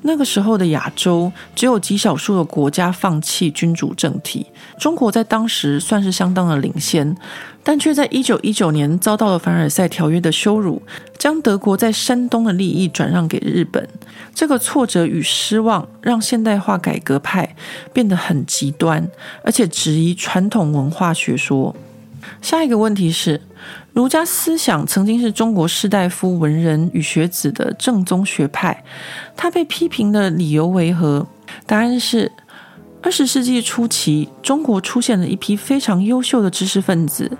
[0.02, 4.44] 那个时候的亚洲，只有极少数的国家放弃君主政体。
[4.76, 7.16] 中国在当时算是相当的领先，
[7.62, 10.82] 但却在一九一九年遭到了凡尔赛条约的羞辱，
[11.16, 13.88] 将德国在山东的利益转让给日本。
[14.34, 17.54] 这个挫折与失望，让现代化改革派
[17.92, 19.08] 变得很极端，
[19.44, 21.76] 而且质疑传统文化学说。
[22.40, 23.38] 下一个问题是，
[23.94, 28.83] 儒家思想曾经是中国士大夫文人与学子的正宗学派，
[29.37, 31.24] 他被批评的理由为何？
[31.64, 32.33] 答案是，
[33.00, 37.38] 二十世纪初期，中国出现了一批非常优秀的知识分子，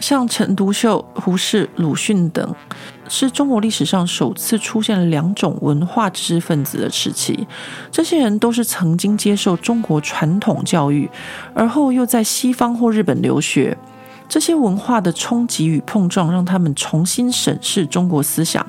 [0.00, 2.52] 像陈独秀、胡适、鲁迅等，
[3.08, 7.46] 是中国历史上首次出现了两种文化知识分子的时期。
[7.92, 11.08] 这些人都是曾经接受中国传统教育，
[11.54, 13.78] 而后又在西方或日本留学。
[14.28, 18.64] 这些文化的冲击与碰撞，让他们重新审视中国思想。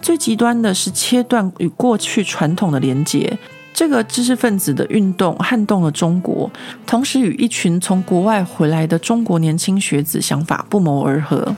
[0.00, 3.38] 最极端的是切断与过去传统的连结。
[3.72, 6.50] 这个知识分子的运动撼动了中国，
[6.84, 11.54] 同时与一群从国外回来的中国年轻学子想法不谋而合。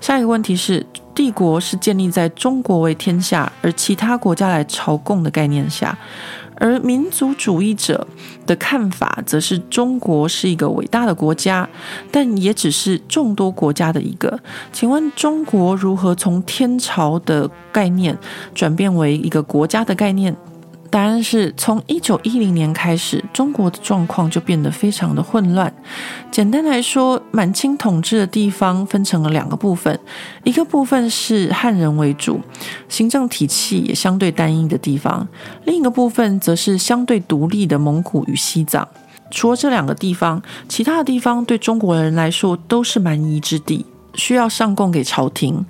[0.00, 5.96] 下一个问题是：帝国是建立在中国为天下，而其他国家来朝贡的概念下。
[6.56, 8.06] 而民族主义者
[8.46, 11.68] 的看法，则是中国是一个伟大的国家，
[12.10, 14.38] 但也只是众多国家的一个。
[14.72, 18.16] 请问，中国如何从天朝的概念
[18.54, 20.34] 转变为一个国家的概念？
[20.94, 25.74] 答案是从一九一零年开始，中国的状况就变得非常的混乱。
[26.30, 29.98] 简单来说，满清统治的地方分成了两个部分，
[30.44, 32.40] 一个部分是汉人为主，
[32.88, 35.26] 行政体系也相对单一的地方；
[35.64, 38.86] 另一个部分则是相对独立的蒙古与西藏。
[39.32, 45.66] 除了这两个地方，其他的地方对中国人来说都是蛮夷之地，需要上贡给朝廷。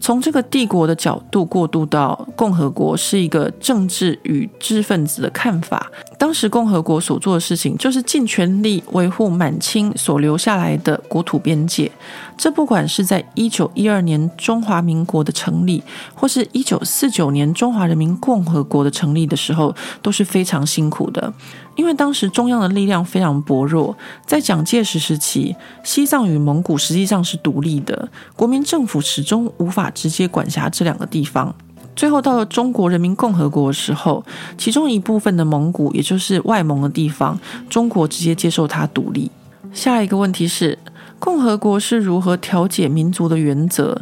[0.00, 5.90] 从这个帝国的角度过渡到共和国，是一个政治与知识分子的看法。
[6.16, 11.90] 当时共和国所做的事情，就是尽全力维护满清所留下来的国土边界。
[12.36, 15.82] 这不管是在一九一二年中华民国的成立，
[16.14, 21.32] 或是一九四九年中华人民共和国的成立的时候，都是非常辛苦的。
[21.78, 25.54] 因为当时中央的力量非常薄弱，在蒋介石时期，
[25.84, 31.54] 西藏与蒙古实际上是独立的，国民政府始终无法直接管辖这两个地方。
[31.94, 34.24] 最后到了中国人民共和国的时候，
[34.58, 37.38] 其中一部分的蒙古，也就是外蒙的地方，
[37.70, 39.30] 中国直接接受它独立。
[39.72, 40.76] 下一个问题是，
[41.20, 43.96] 共和国是如何调解民族的原则？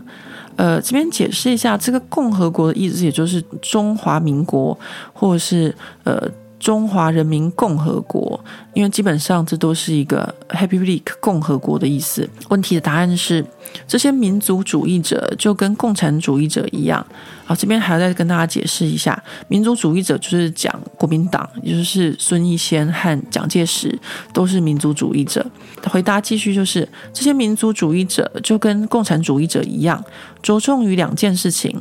[0.57, 4.79] 呃，这边解释一下，这个共和国的意思，也就是中华民国，
[5.13, 6.27] 或者是呃。
[6.59, 8.43] 中华人民共和国，
[8.75, 12.29] 因为基本上这都是一个 Republic 共和国的意思。
[12.49, 13.45] 问题的答案是，
[13.87, 17.05] 这些民族主义者就跟共产主义者一样。
[17.45, 23.97] 好，这边还要再跟大家解释一下，民族主义者就是讲国民党，也就是孙逸仙和蒋介石
[24.33, 25.45] 都是民族主义者。
[25.85, 30.03] 回答继续就是，这些民族主义者就跟共产主义者一样，
[30.43, 31.79] 着重于两件事情：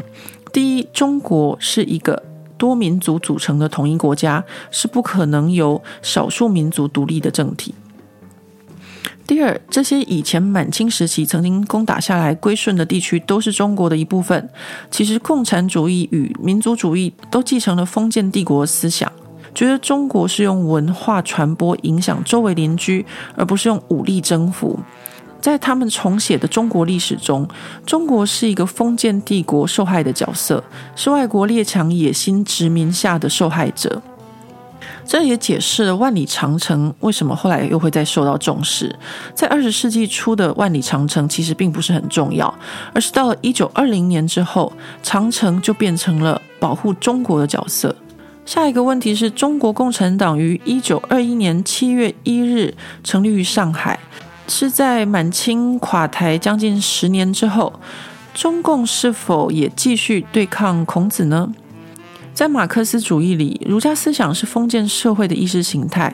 [0.51, 2.21] 第一，中国是一个。
[2.57, 7.73] 多民族组成的统一国家是不可能由少数民族独立的政体。
[9.27, 14.49] 第二，这些以前满清时期曾经攻打下来归顺的地区都是中国的一部分。
[14.91, 19.11] 其实，共产主义与民族主义都继承了封建帝国思想，
[19.55, 23.03] 觉得中国是用文化传播影响周围邻居，
[23.35, 24.79] 而不是用武力征服。
[25.45, 27.47] 在他们重写的中国历史中，
[27.85, 30.63] 中国是一个封建帝国受害的角色，
[30.95, 34.01] 是外国列强野心殖民下的受害者。
[35.05, 38.95] 这也解释了万里长城为什么后来又会再受到重视。
[39.35, 42.51] 在二十世纪初的万里长城其实并不是很重要，
[42.91, 44.73] 而是到了一九二零年之后，
[45.03, 47.95] 长城就变成了保护中国的角色。
[48.47, 52.73] 下一个问题是中国共产党于一九二一年七月一日
[53.03, 53.99] 成立于上海。
[54.47, 57.79] 是在满清垮台将近十年之后，
[58.33, 61.53] 中共是否也继续对抗孔子呢？
[62.33, 66.13] 在马克思主义里，儒家思想是封建社会的意识形态，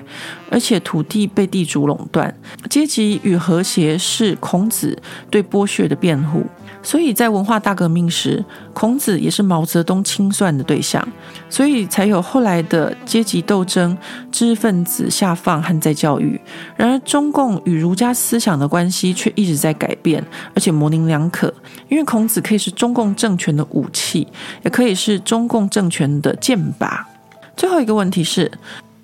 [0.52, 2.34] 而且土地被地主垄断，
[2.70, 5.02] 阶级与和谐是孔子
[5.32, 6.46] 对剥削的辩护。
[6.84, 11.08] 所以在文化大革命时，孔子也是毛泽东清算的对象，
[11.48, 13.96] 所以才有后来的阶级斗争、
[14.32, 16.42] 知识分子下放和再教育。
[16.76, 20.26] 然而，中共与儒家思想的关系却一直在改变，
[20.56, 21.54] 而且模棱两可。
[21.88, 24.28] 因为孔子可以是中共政权的武器，
[24.64, 27.08] 也可以是中共政权的剑拔。
[27.56, 28.52] 最后一个问题是，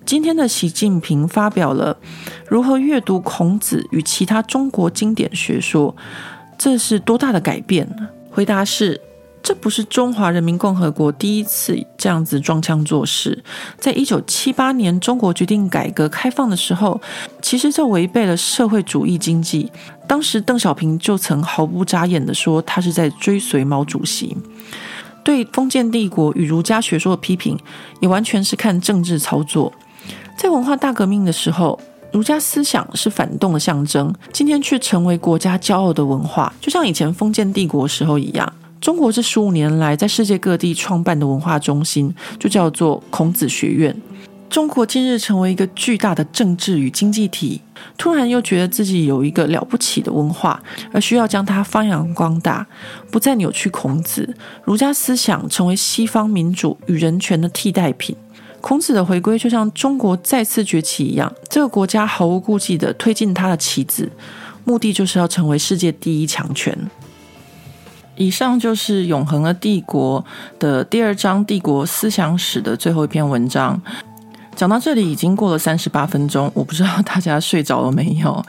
[0.03, 1.95] 今天的习近平发表了
[2.47, 5.95] 如何阅读孔子与其他中国经典学说。
[6.57, 8.07] 这是多大的改变呢？
[8.31, 8.99] 回答是：
[9.43, 13.43] 这不是中华人民共和国第一次这样子装腔作势。
[13.79, 16.99] 在一九七八年中国决定改革开放的时候，
[17.41, 19.71] 其实这违背了社会主义经济。
[20.07, 24.35] 当时邓小平就曾毫不眨眼地说，他是在追随毛主席。
[25.23, 27.57] 对封建帝国与儒家学说的批评，
[28.01, 29.71] 也完全是看政治操作。
[30.37, 31.79] 在文化大革命的时候。
[32.11, 38.51] 儒家思想是反动的象征，今天却成为国家骄傲的文化，就像以前封建帝国时候一样。
[38.79, 43.95] 中国这十五年来在世界各地创办的文化中心，就叫做孔子学院。
[44.49, 47.61] 中国今日成为一个巨大的政治与经济体，
[47.97, 50.61] 突然又觉得自己有一个了不起的文化，
[50.93, 52.65] 而需要将它发扬光大，
[53.11, 54.33] 不再扭曲孔子。
[54.63, 58.15] 儒家思想成为西方民主与人权的替代品。
[58.59, 64.11] 孔子的回归就像中国再次崛起一样，这个国家毫无顾忌地推进他的棋子，
[64.65, 66.77] 目的就是要成为世界第一强权。
[68.15, 70.23] 以上就是《永恒的帝国》
[70.59, 73.79] 的第二章帝国思想史的最后一篇文章。
[74.55, 78.43] 讲到这里已经过了三十八分钟，我不知道大家睡着了没有，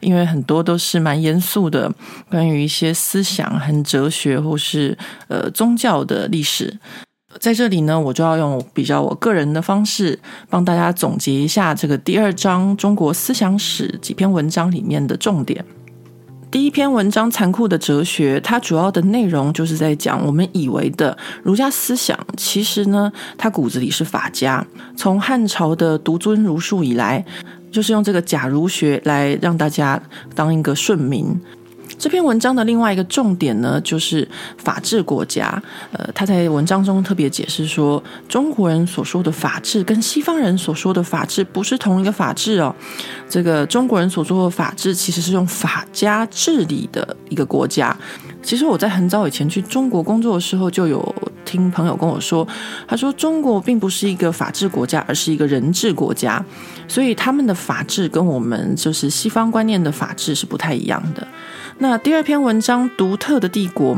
[0.00, 1.92] 因为很多都是蛮严肃的，
[2.30, 4.96] 关于一些思想很哲学或是
[5.28, 6.78] 呃宗教的历史。
[7.38, 10.18] 在这里呢，我就要用比较我个人的方式，
[10.48, 15.64] 帮大家总结一下这个第二章中国思想史几篇文章里面的重点。
[16.50, 24.66] 第一篇文章《残酷的哲学》，它主要的内容就是在讲我们以为的儒家思想，其实呢，它骨子里是法家。
[24.96, 27.24] 从汉朝的独尊儒术以来，
[27.70, 30.02] 就是用这个假儒学来让大家
[30.34, 31.40] 当一个顺民。
[32.00, 34.26] 这篇文章的另外一个重点呢，就是
[34.56, 35.62] 法治国家。
[35.92, 42.74] 呃，他在文章中特别解释说，中国人所说的法治跟西方人所说的法治不是同一个法治哦。
[43.28, 47.94] 这个中国人所说的法治，其实是用法家治理的一个国家。
[48.42, 52.48] 其实我在很早以前去中国工作的时候，就有听朋友跟我说，
[52.88, 56.42] 他说中国并不是一个法治国家，而是一个人治国家，
[56.88, 61.28] 所以他们的法治跟我们就是西方观念的法治是不太一样的。
[61.82, 63.96] 那第二篇文章《独特的帝国》。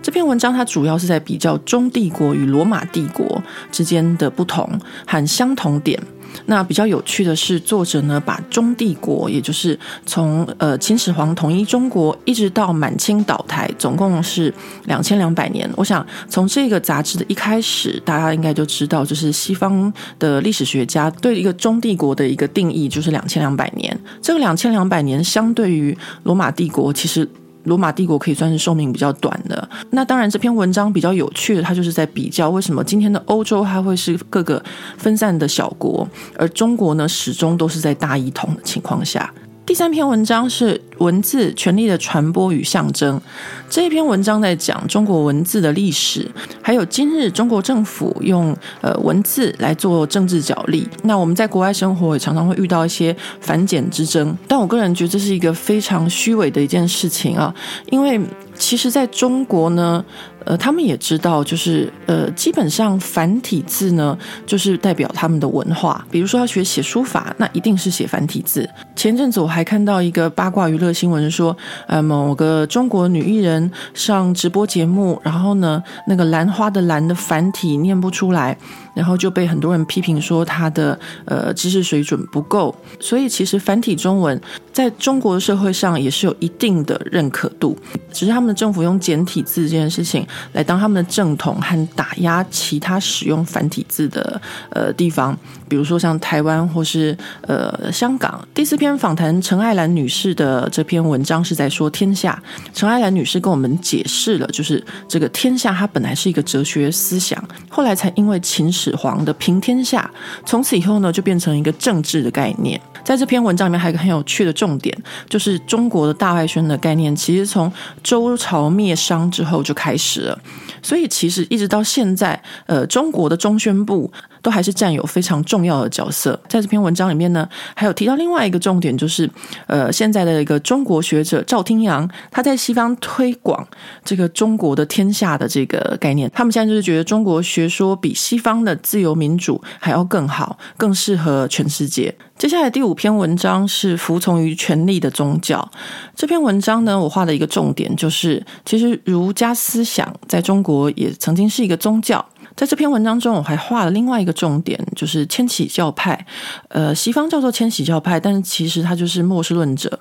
[0.00, 6.02] 这篇文章它主要是在比较中帝国与罗马帝国之间的不同和相同点。
[6.44, 14.52] 那比较有趣的是，作者呢把中帝国，也就是从呃秦始皇统一中国一直到满清倒台，总共是
[14.84, 15.68] 两千两百年。
[15.76, 23.98] 我想从这个杂志的一开始，大家应该就知道，就是西方的历史学家对一个中帝国的一个定义就是两千两百年。
[24.20, 27.28] 这个两千两百年相对于罗马帝国，其实。
[27.66, 29.68] 罗马帝国可以算是寿命比较短的。
[29.90, 34.62] 那当然，这篇文章比较有趣的，它就是在比较为什么今天的欧洲它会是各个
[34.96, 39.32] 分散的小国，而中国呢，始终都是在大一统的情况下。
[39.66, 43.20] 第三篇文章是文字权力的传播与象征。
[43.68, 46.30] 这一篇文章在讲中国文字的历史，
[46.62, 50.88] 还有今日中国政府用呃文字来做政治角力。
[51.02, 57.52] 那我们在国外生活也常常会遇到一些繁简之争，但我个人觉得这是一个非常虚伪的一件事情啊，
[57.90, 58.20] 因为
[58.54, 60.04] 其实在中国呢。
[60.46, 64.16] 呃，他们也知道，就是呃，基本上繁体字呢，
[64.46, 66.06] 就是代表他们的文化。
[66.10, 68.68] 比如说要学写书法，那一定是写繁体字。
[68.94, 71.54] 前阵子我还看到一个八卦娱乐新闻说，
[71.88, 78.56] 呃，某个中国女艺人上直播节目，然后呢，那个兰花的兰的繁体念不出来。
[78.96, 84.40] 然后就被很多人批评说他的呃知识水准不够，所以其实繁体中文
[84.72, 87.76] 在中国社会上也是有一定的认可度，
[88.10, 94.40] 只是他们的政府用简体字这件事情来当他们的正统和打压其他使用繁体字的
[94.70, 95.38] 呃地方，
[95.68, 98.42] 比如说像台湾或是呃香港。
[98.54, 102.42] 第四篇访谈陈爱兰女士的这篇文章是在说天下，
[102.72, 108.85] 陈爱兰女士跟我们解释了，就是这个天下它本来是一个哲学思想，后来才因为秦始。
[108.90, 110.08] 始皇的平天下，
[110.44, 112.80] 从此以后呢，就变成一个政治的概念。
[113.04, 114.96] 在这篇文章里面，还有一个很有趣的重点，
[115.28, 117.72] 就是中国的大外宣的概念，其实从
[118.02, 120.38] 周朝灭商之后就开始了。
[120.82, 124.10] 所以，其实一直到现在，呃，中国的中宣部
[124.46, 126.40] 都还是占有非常重要的角色。
[126.48, 129.28] 在这篇文章里面呢，还有提到另外一个重点，就是
[129.66, 133.66] 呃，现在的一个中国学者赵汀阳，他在西方推广
[134.04, 136.30] 这个中国的天下的这个概念。
[136.32, 142.14] 他们现在就是觉得中国学说比西方的自由民主还要更好，更适合全世界。
[142.38, 145.68] 接下来第五篇文章是服从于权力的宗教。
[146.14, 152.24] 这篇文章呢，我画的一个重点就是，其实儒家思想在中国也曾经是一个宗教。
[152.56, 156.26] 在这篇文章中，我还画了另外一个重点，就是千禧教派。
[156.68, 160.00] 呃，西方叫做千禧教派，但是其实它就是末世论者。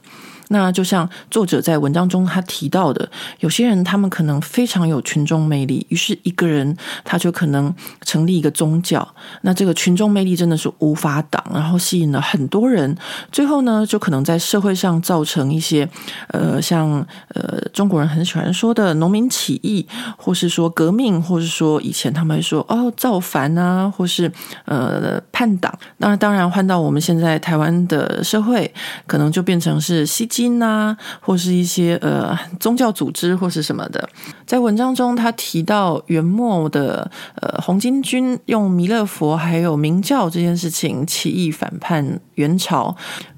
[0.49, 9.07] 那就像作者在文章中他提到的，有些人他们可能非常有群众魅力，于是一个人他就可能成立一个宗教。
[9.41, 12.95] 那这个群众魅力真的是无法挡，然后吸引了很多人，
[13.31, 15.89] 最后呢就可能在社会上造成一些
[16.27, 16.91] 呃像
[17.29, 19.87] 呃中国人很喜欢说的农民起义，
[20.17, 24.31] 或是说革命，或是说以前他们会说哦造反啊，或是
[24.65, 25.73] 呃叛党。
[25.97, 28.71] 当然，当然换到我们现在台湾的社会，
[29.07, 30.29] 可能就变成是西。
[30.35, 34.09] 金啊，或是一些呃宗教组织或是什么的，
[34.45, 37.09] 在文章中他提到元末的
[37.41, 42.93] 呃红巾军用弥勒佛还有明教这件事情起义反叛元朝，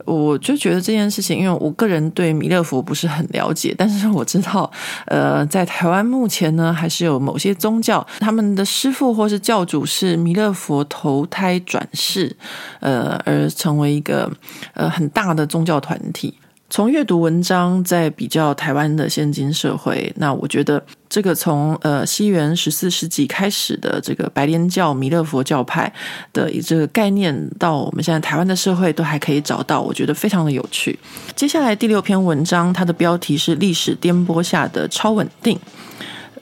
[0.05, 4.71] 我就觉得这件事情，因为我个人对弥勒佛不是很了解，但是我知道
[5.05, 12.35] 呃在台湾目前呢还是有某些宗教他们的师傅或是教主是弥勒佛投胎转世，
[12.79, 14.31] 呃而成为一个
[14.73, 16.33] 呃很大的宗教团体。
[16.69, 25.91] 从阅读文章，在比较台湾的现今社会，那我觉得这个从呃西元十四世纪开始的这个白莲教弥勒佛教派
[26.33, 30.99] 的这个概念，到我们现在台湾的社会都还可以找到，我觉得非常的有趣。
[31.37, 35.57] 接下来第六篇文章，它的标题是“历史颠簸下的超稳定”。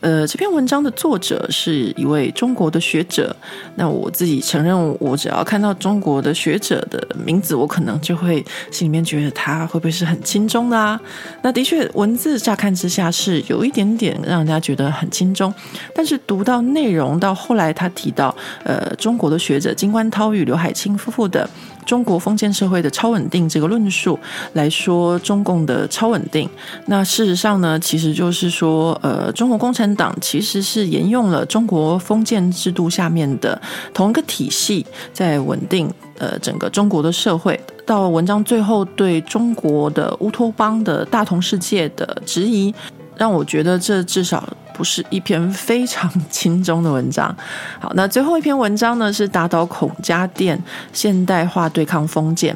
[0.05, 3.35] 呃，这篇文章的作者是一位中国的学者。
[3.73, 11.01] 那我自己承认，我只要看到中国的学者的名字，我可能就会心里面觉得他会不会是很轻中的啊？
[11.41, 15.51] 那的确，文字乍看之下是有一点点让人家觉得很轻中，
[15.95, 21.49] 但是读到内容到后来，他提到呃，中国的学者金观涛与刘海清夫妇的。
[21.85, 24.19] 中国封建社会的超稳定这个论述
[24.53, 26.49] 来说，中共的超稳定，
[26.87, 33.61] 那事实上呢，其实就是说，呃，中国共产党其实是沿用了中国封建制度下面的
[33.93, 37.59] 同一个体系，在稳定呃整个中国的社会。
[37.85, 42.73] 到文章最后对中国的乌托邦的大同世界的质疑，
[43.17, 47.35] 让我觉得这至少不是一篇非常轻松的文章。
[47.79, 50.61] 好，那最后一篇文章呢，是打倒孔家店，
[50.91, 52.55] 现代化对抗封建。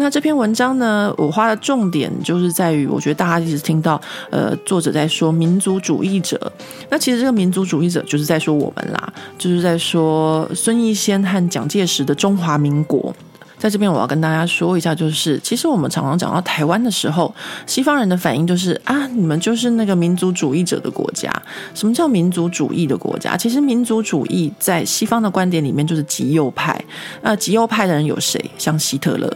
[0.00, 6.52] 那这篇文章呢，我花的重点就是在于，我觉得大家一直听到，呃，作者在说民族主义者。
[6.88, 13.12] 那其实这个民族主义者就是在说我们啦，就是在说孙逸仙和蒋介石的中华民国。
[13.58, 17.34] 在这边我要跟大家说一下，就是其实我们常常讲到台湾的时候，
[17.66, 21.30] 西方人的反应就是啊，你们就是那个民族主义者的国家。
[21.74, 23.36] 什么叫民族主义的国家？
[23.36, 26.82] 其实民族主义在西方的观点里面就是极右派。
[27.22, 28.50] 那极右派的人有谁？
[28.56, 29.30] 像希特勒。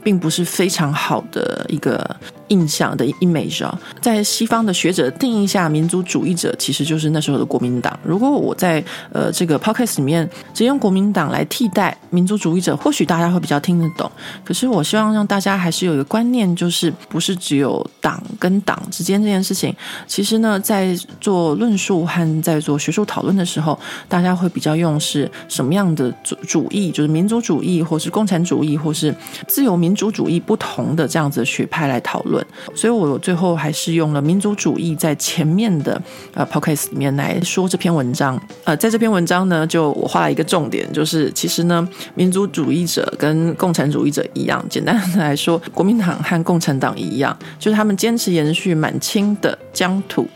[0.00, 1.98] 并不是非常好的一个
[2.48, 7.98] 印象的 image 啊，在西方的学者定义下，民族主义者其实就是那时候的国民党。
[8.02, 8.82] 如果我在
[9.12, 14.10] 呃这个 podcast 里面只用国民党来替代民族主义者，或许大家会比较听得懂。
[14.44, 19.74] 可是我希望让大家还是有一个观念，就是不是只有党跟党之间这件事情。
[20.06, 23.78] 其实呢，在做论述和在做学术讨论的时候，
[24.08, 29.14] 大家会比较用是什么样的主主义，就是民族主义，或是共产主义，或是
[29.46, 29.98] 自由民。
[29.98, 32.37] 主主义不同的这样子的学派来讨论，
[32.74, 36.00] 所以我最后还是用了民族主义在前面的
[36.34, 38.40] 呃 podcast 里面来说这篇文章。
[38.64, 50.26] 呃，在这篇文章呢，就我画了一个重点，就是其实呢，民族主义者跟共产主义者一样，简单的来说，国民党和共产党一样，就是他们坚持延续满清的疆土。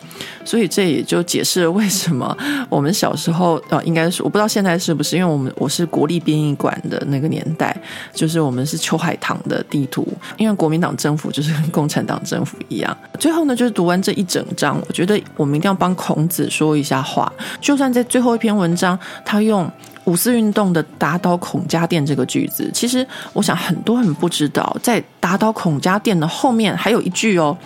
[0.45, 2.37] 所以这也就解释了为什么
[2.69, 7.77] 我们小时候啊、呃，应该是我不知道现在是不是，因为我们我是国立编译馆的那个年代，
[8.13, 12.97] 就是我们是秋海棠的地图，因为国民党政府就是跟共产党政府一样。
[13.19, 17.33] 最后呢，就是读完这一整章，我觉得我们一定要帮孔子说一下话。
[17.61, 19.71] 就算在最后一篇文章，他用
[20.05, 27.57] 五四运动的打倒孔家店这个句子，其实我想很多人不知道，在打倒孔家店的后面还有一句哦，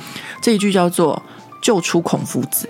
[0.42, 1.20] 这一句叫做。
[1.66, 2.68] 救出孔夫子，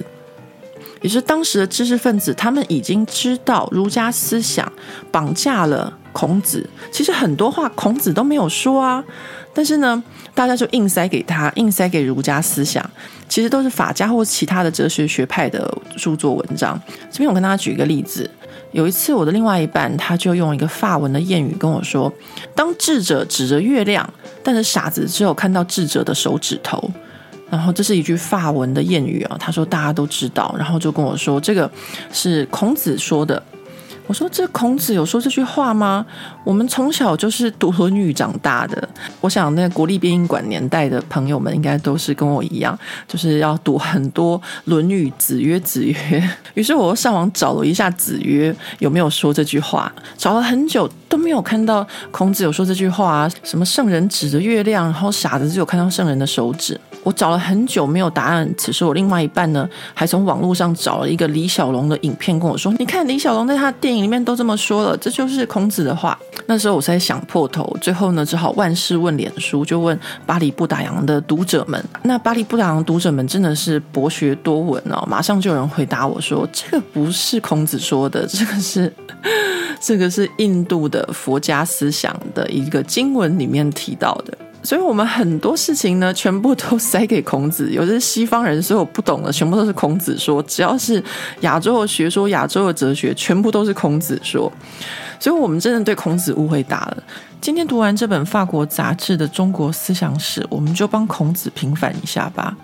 [1.02, 4.72] 也是当时的知识分子，他们已经知道儒家思想
[5.10, 6.66] 绑架了孔子。
[6.90, 9.04] 其实很多话孔子都没有说啊，
[9.52, 10.02] 但是呢，
[10.34, 12.82] 大家就硬塞给他，硬塞给儒家思想。
[13.28, 16.80] 其实都是法家或其他的哲学学派的著作文章。
[17.10, 18.30] 这边我跟大家举一个例子，
[18.72, 22.10] 有一次我的另外一半他就用一个法文的谚语跟我说
[22.56, 24.08] ：“当智者指着月亮，
[24.42, 26.90] 但是傻子只有看到智者的手指头。”
[27.50, 31.70] 然后这是一句法文的谚语啊，他说大家都知道，然后就跟我说这个
[32.12, 33.42] 是孔子说的。
[34.06, 36.06] 我说这孔子有说这句话吗？
[36.44, 38.88] 我们从小就是读《论语》长大的，
[39.20, 42.78] 我想那国立编译馆年代的朋友们应该都是跟我一样，
[43.08, 46.30] 就是要读很多《论语》子曰子曰。
[46.54, 56.80] 于是我又上网找了一下子曰有没有说这句话，找了很久都没有看到孔子有说这句话啊，什么圣人指着月亮，然后傻子只有看到圣人的手指。
[57.02, 71.82] 我找了很久没有答案，此时我另外一半呢，还从网络上找了一个李小龙的影片跟我说：“你看李小龙在他的电影里面都这么说了，这就是孔子的话。”那时候我才想破头，最后呢，只好万事问脸书，就问巴黎不打烊的读者们。
[72.04, 78.92] 那巴黎不打烊读者们真的是博学多闻哦，马上就有人回答我说：“这个不是孔子说的，这个是
[79.80, 87.70] 这个是印度的佛家思想的一个经文里面提到的。”所以，我们很多事情呢，全部都塞给孔子。
[87.70, 90.42] 有的是西方人，所以我不懂的，全部都是孔子说。
[90.42, 91.00] 只要是
[91.42, 94.52] 亚洲的学说、亚洲的哲学，全部都是孔子说。
[95.20, 97.02] 所以，我们真的对孔子误会大了。
[97.40, 102.56] 今天读完这本法国杂志的中国思想史，我们就帮孔子平反一下吧。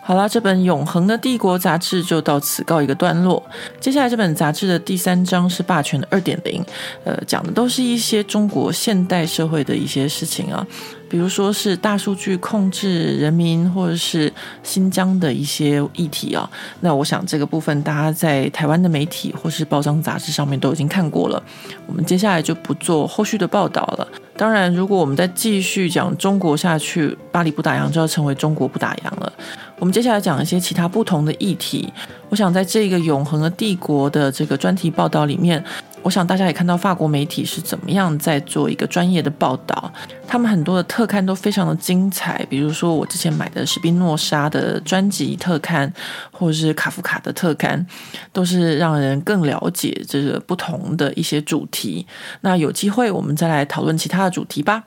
[0.00, 3.42] 好啦，这本《永恒的帝国》杂志就到此告一个段落。
[3.80, 6.64] 接下来这本杂志的第三章是霸权的二点零，
[7.02, 10.64] 呃，讲的都是一些中国现代社会的一些事情啊。
[11.08, 14.32] 比如说是大数据控制人民，或者是
[14.62, 16.48] 新疆的一些议题啊。
[16.80, 21.42] 那我想这个部分大家在台湾的媒体或是报章杂志上面都已经看过了。
[21.86, 24.06] 我们接下来就不做后续的报道了。
[24.36, 29.32] 当然，如果我们再继续讲中国下去，巴黎不打烊就要成为中国不打烊了。
[29.78, 31.90] 我们接下来讲一些其他不同的议题。
[32.28, 35.62] 我想在这个永恒的帝国的这个专题报道里面。
[36.06, 39.92] 我想大家也看到法国媒体是怎么样在做一个专业的报道，
[40.24, 45.92] 他们很多的特刊都非常的精彩，比如说我之前买的史宾诺莎的专辑特刊，
[46.30, 47.84] 或者是卡夫卡的特刊，
[48.32, 52.06] 都是让人更了解这个不同的一些主题。
[52.42, 54.84] 那有机会我们再来讨论其他的主题吧。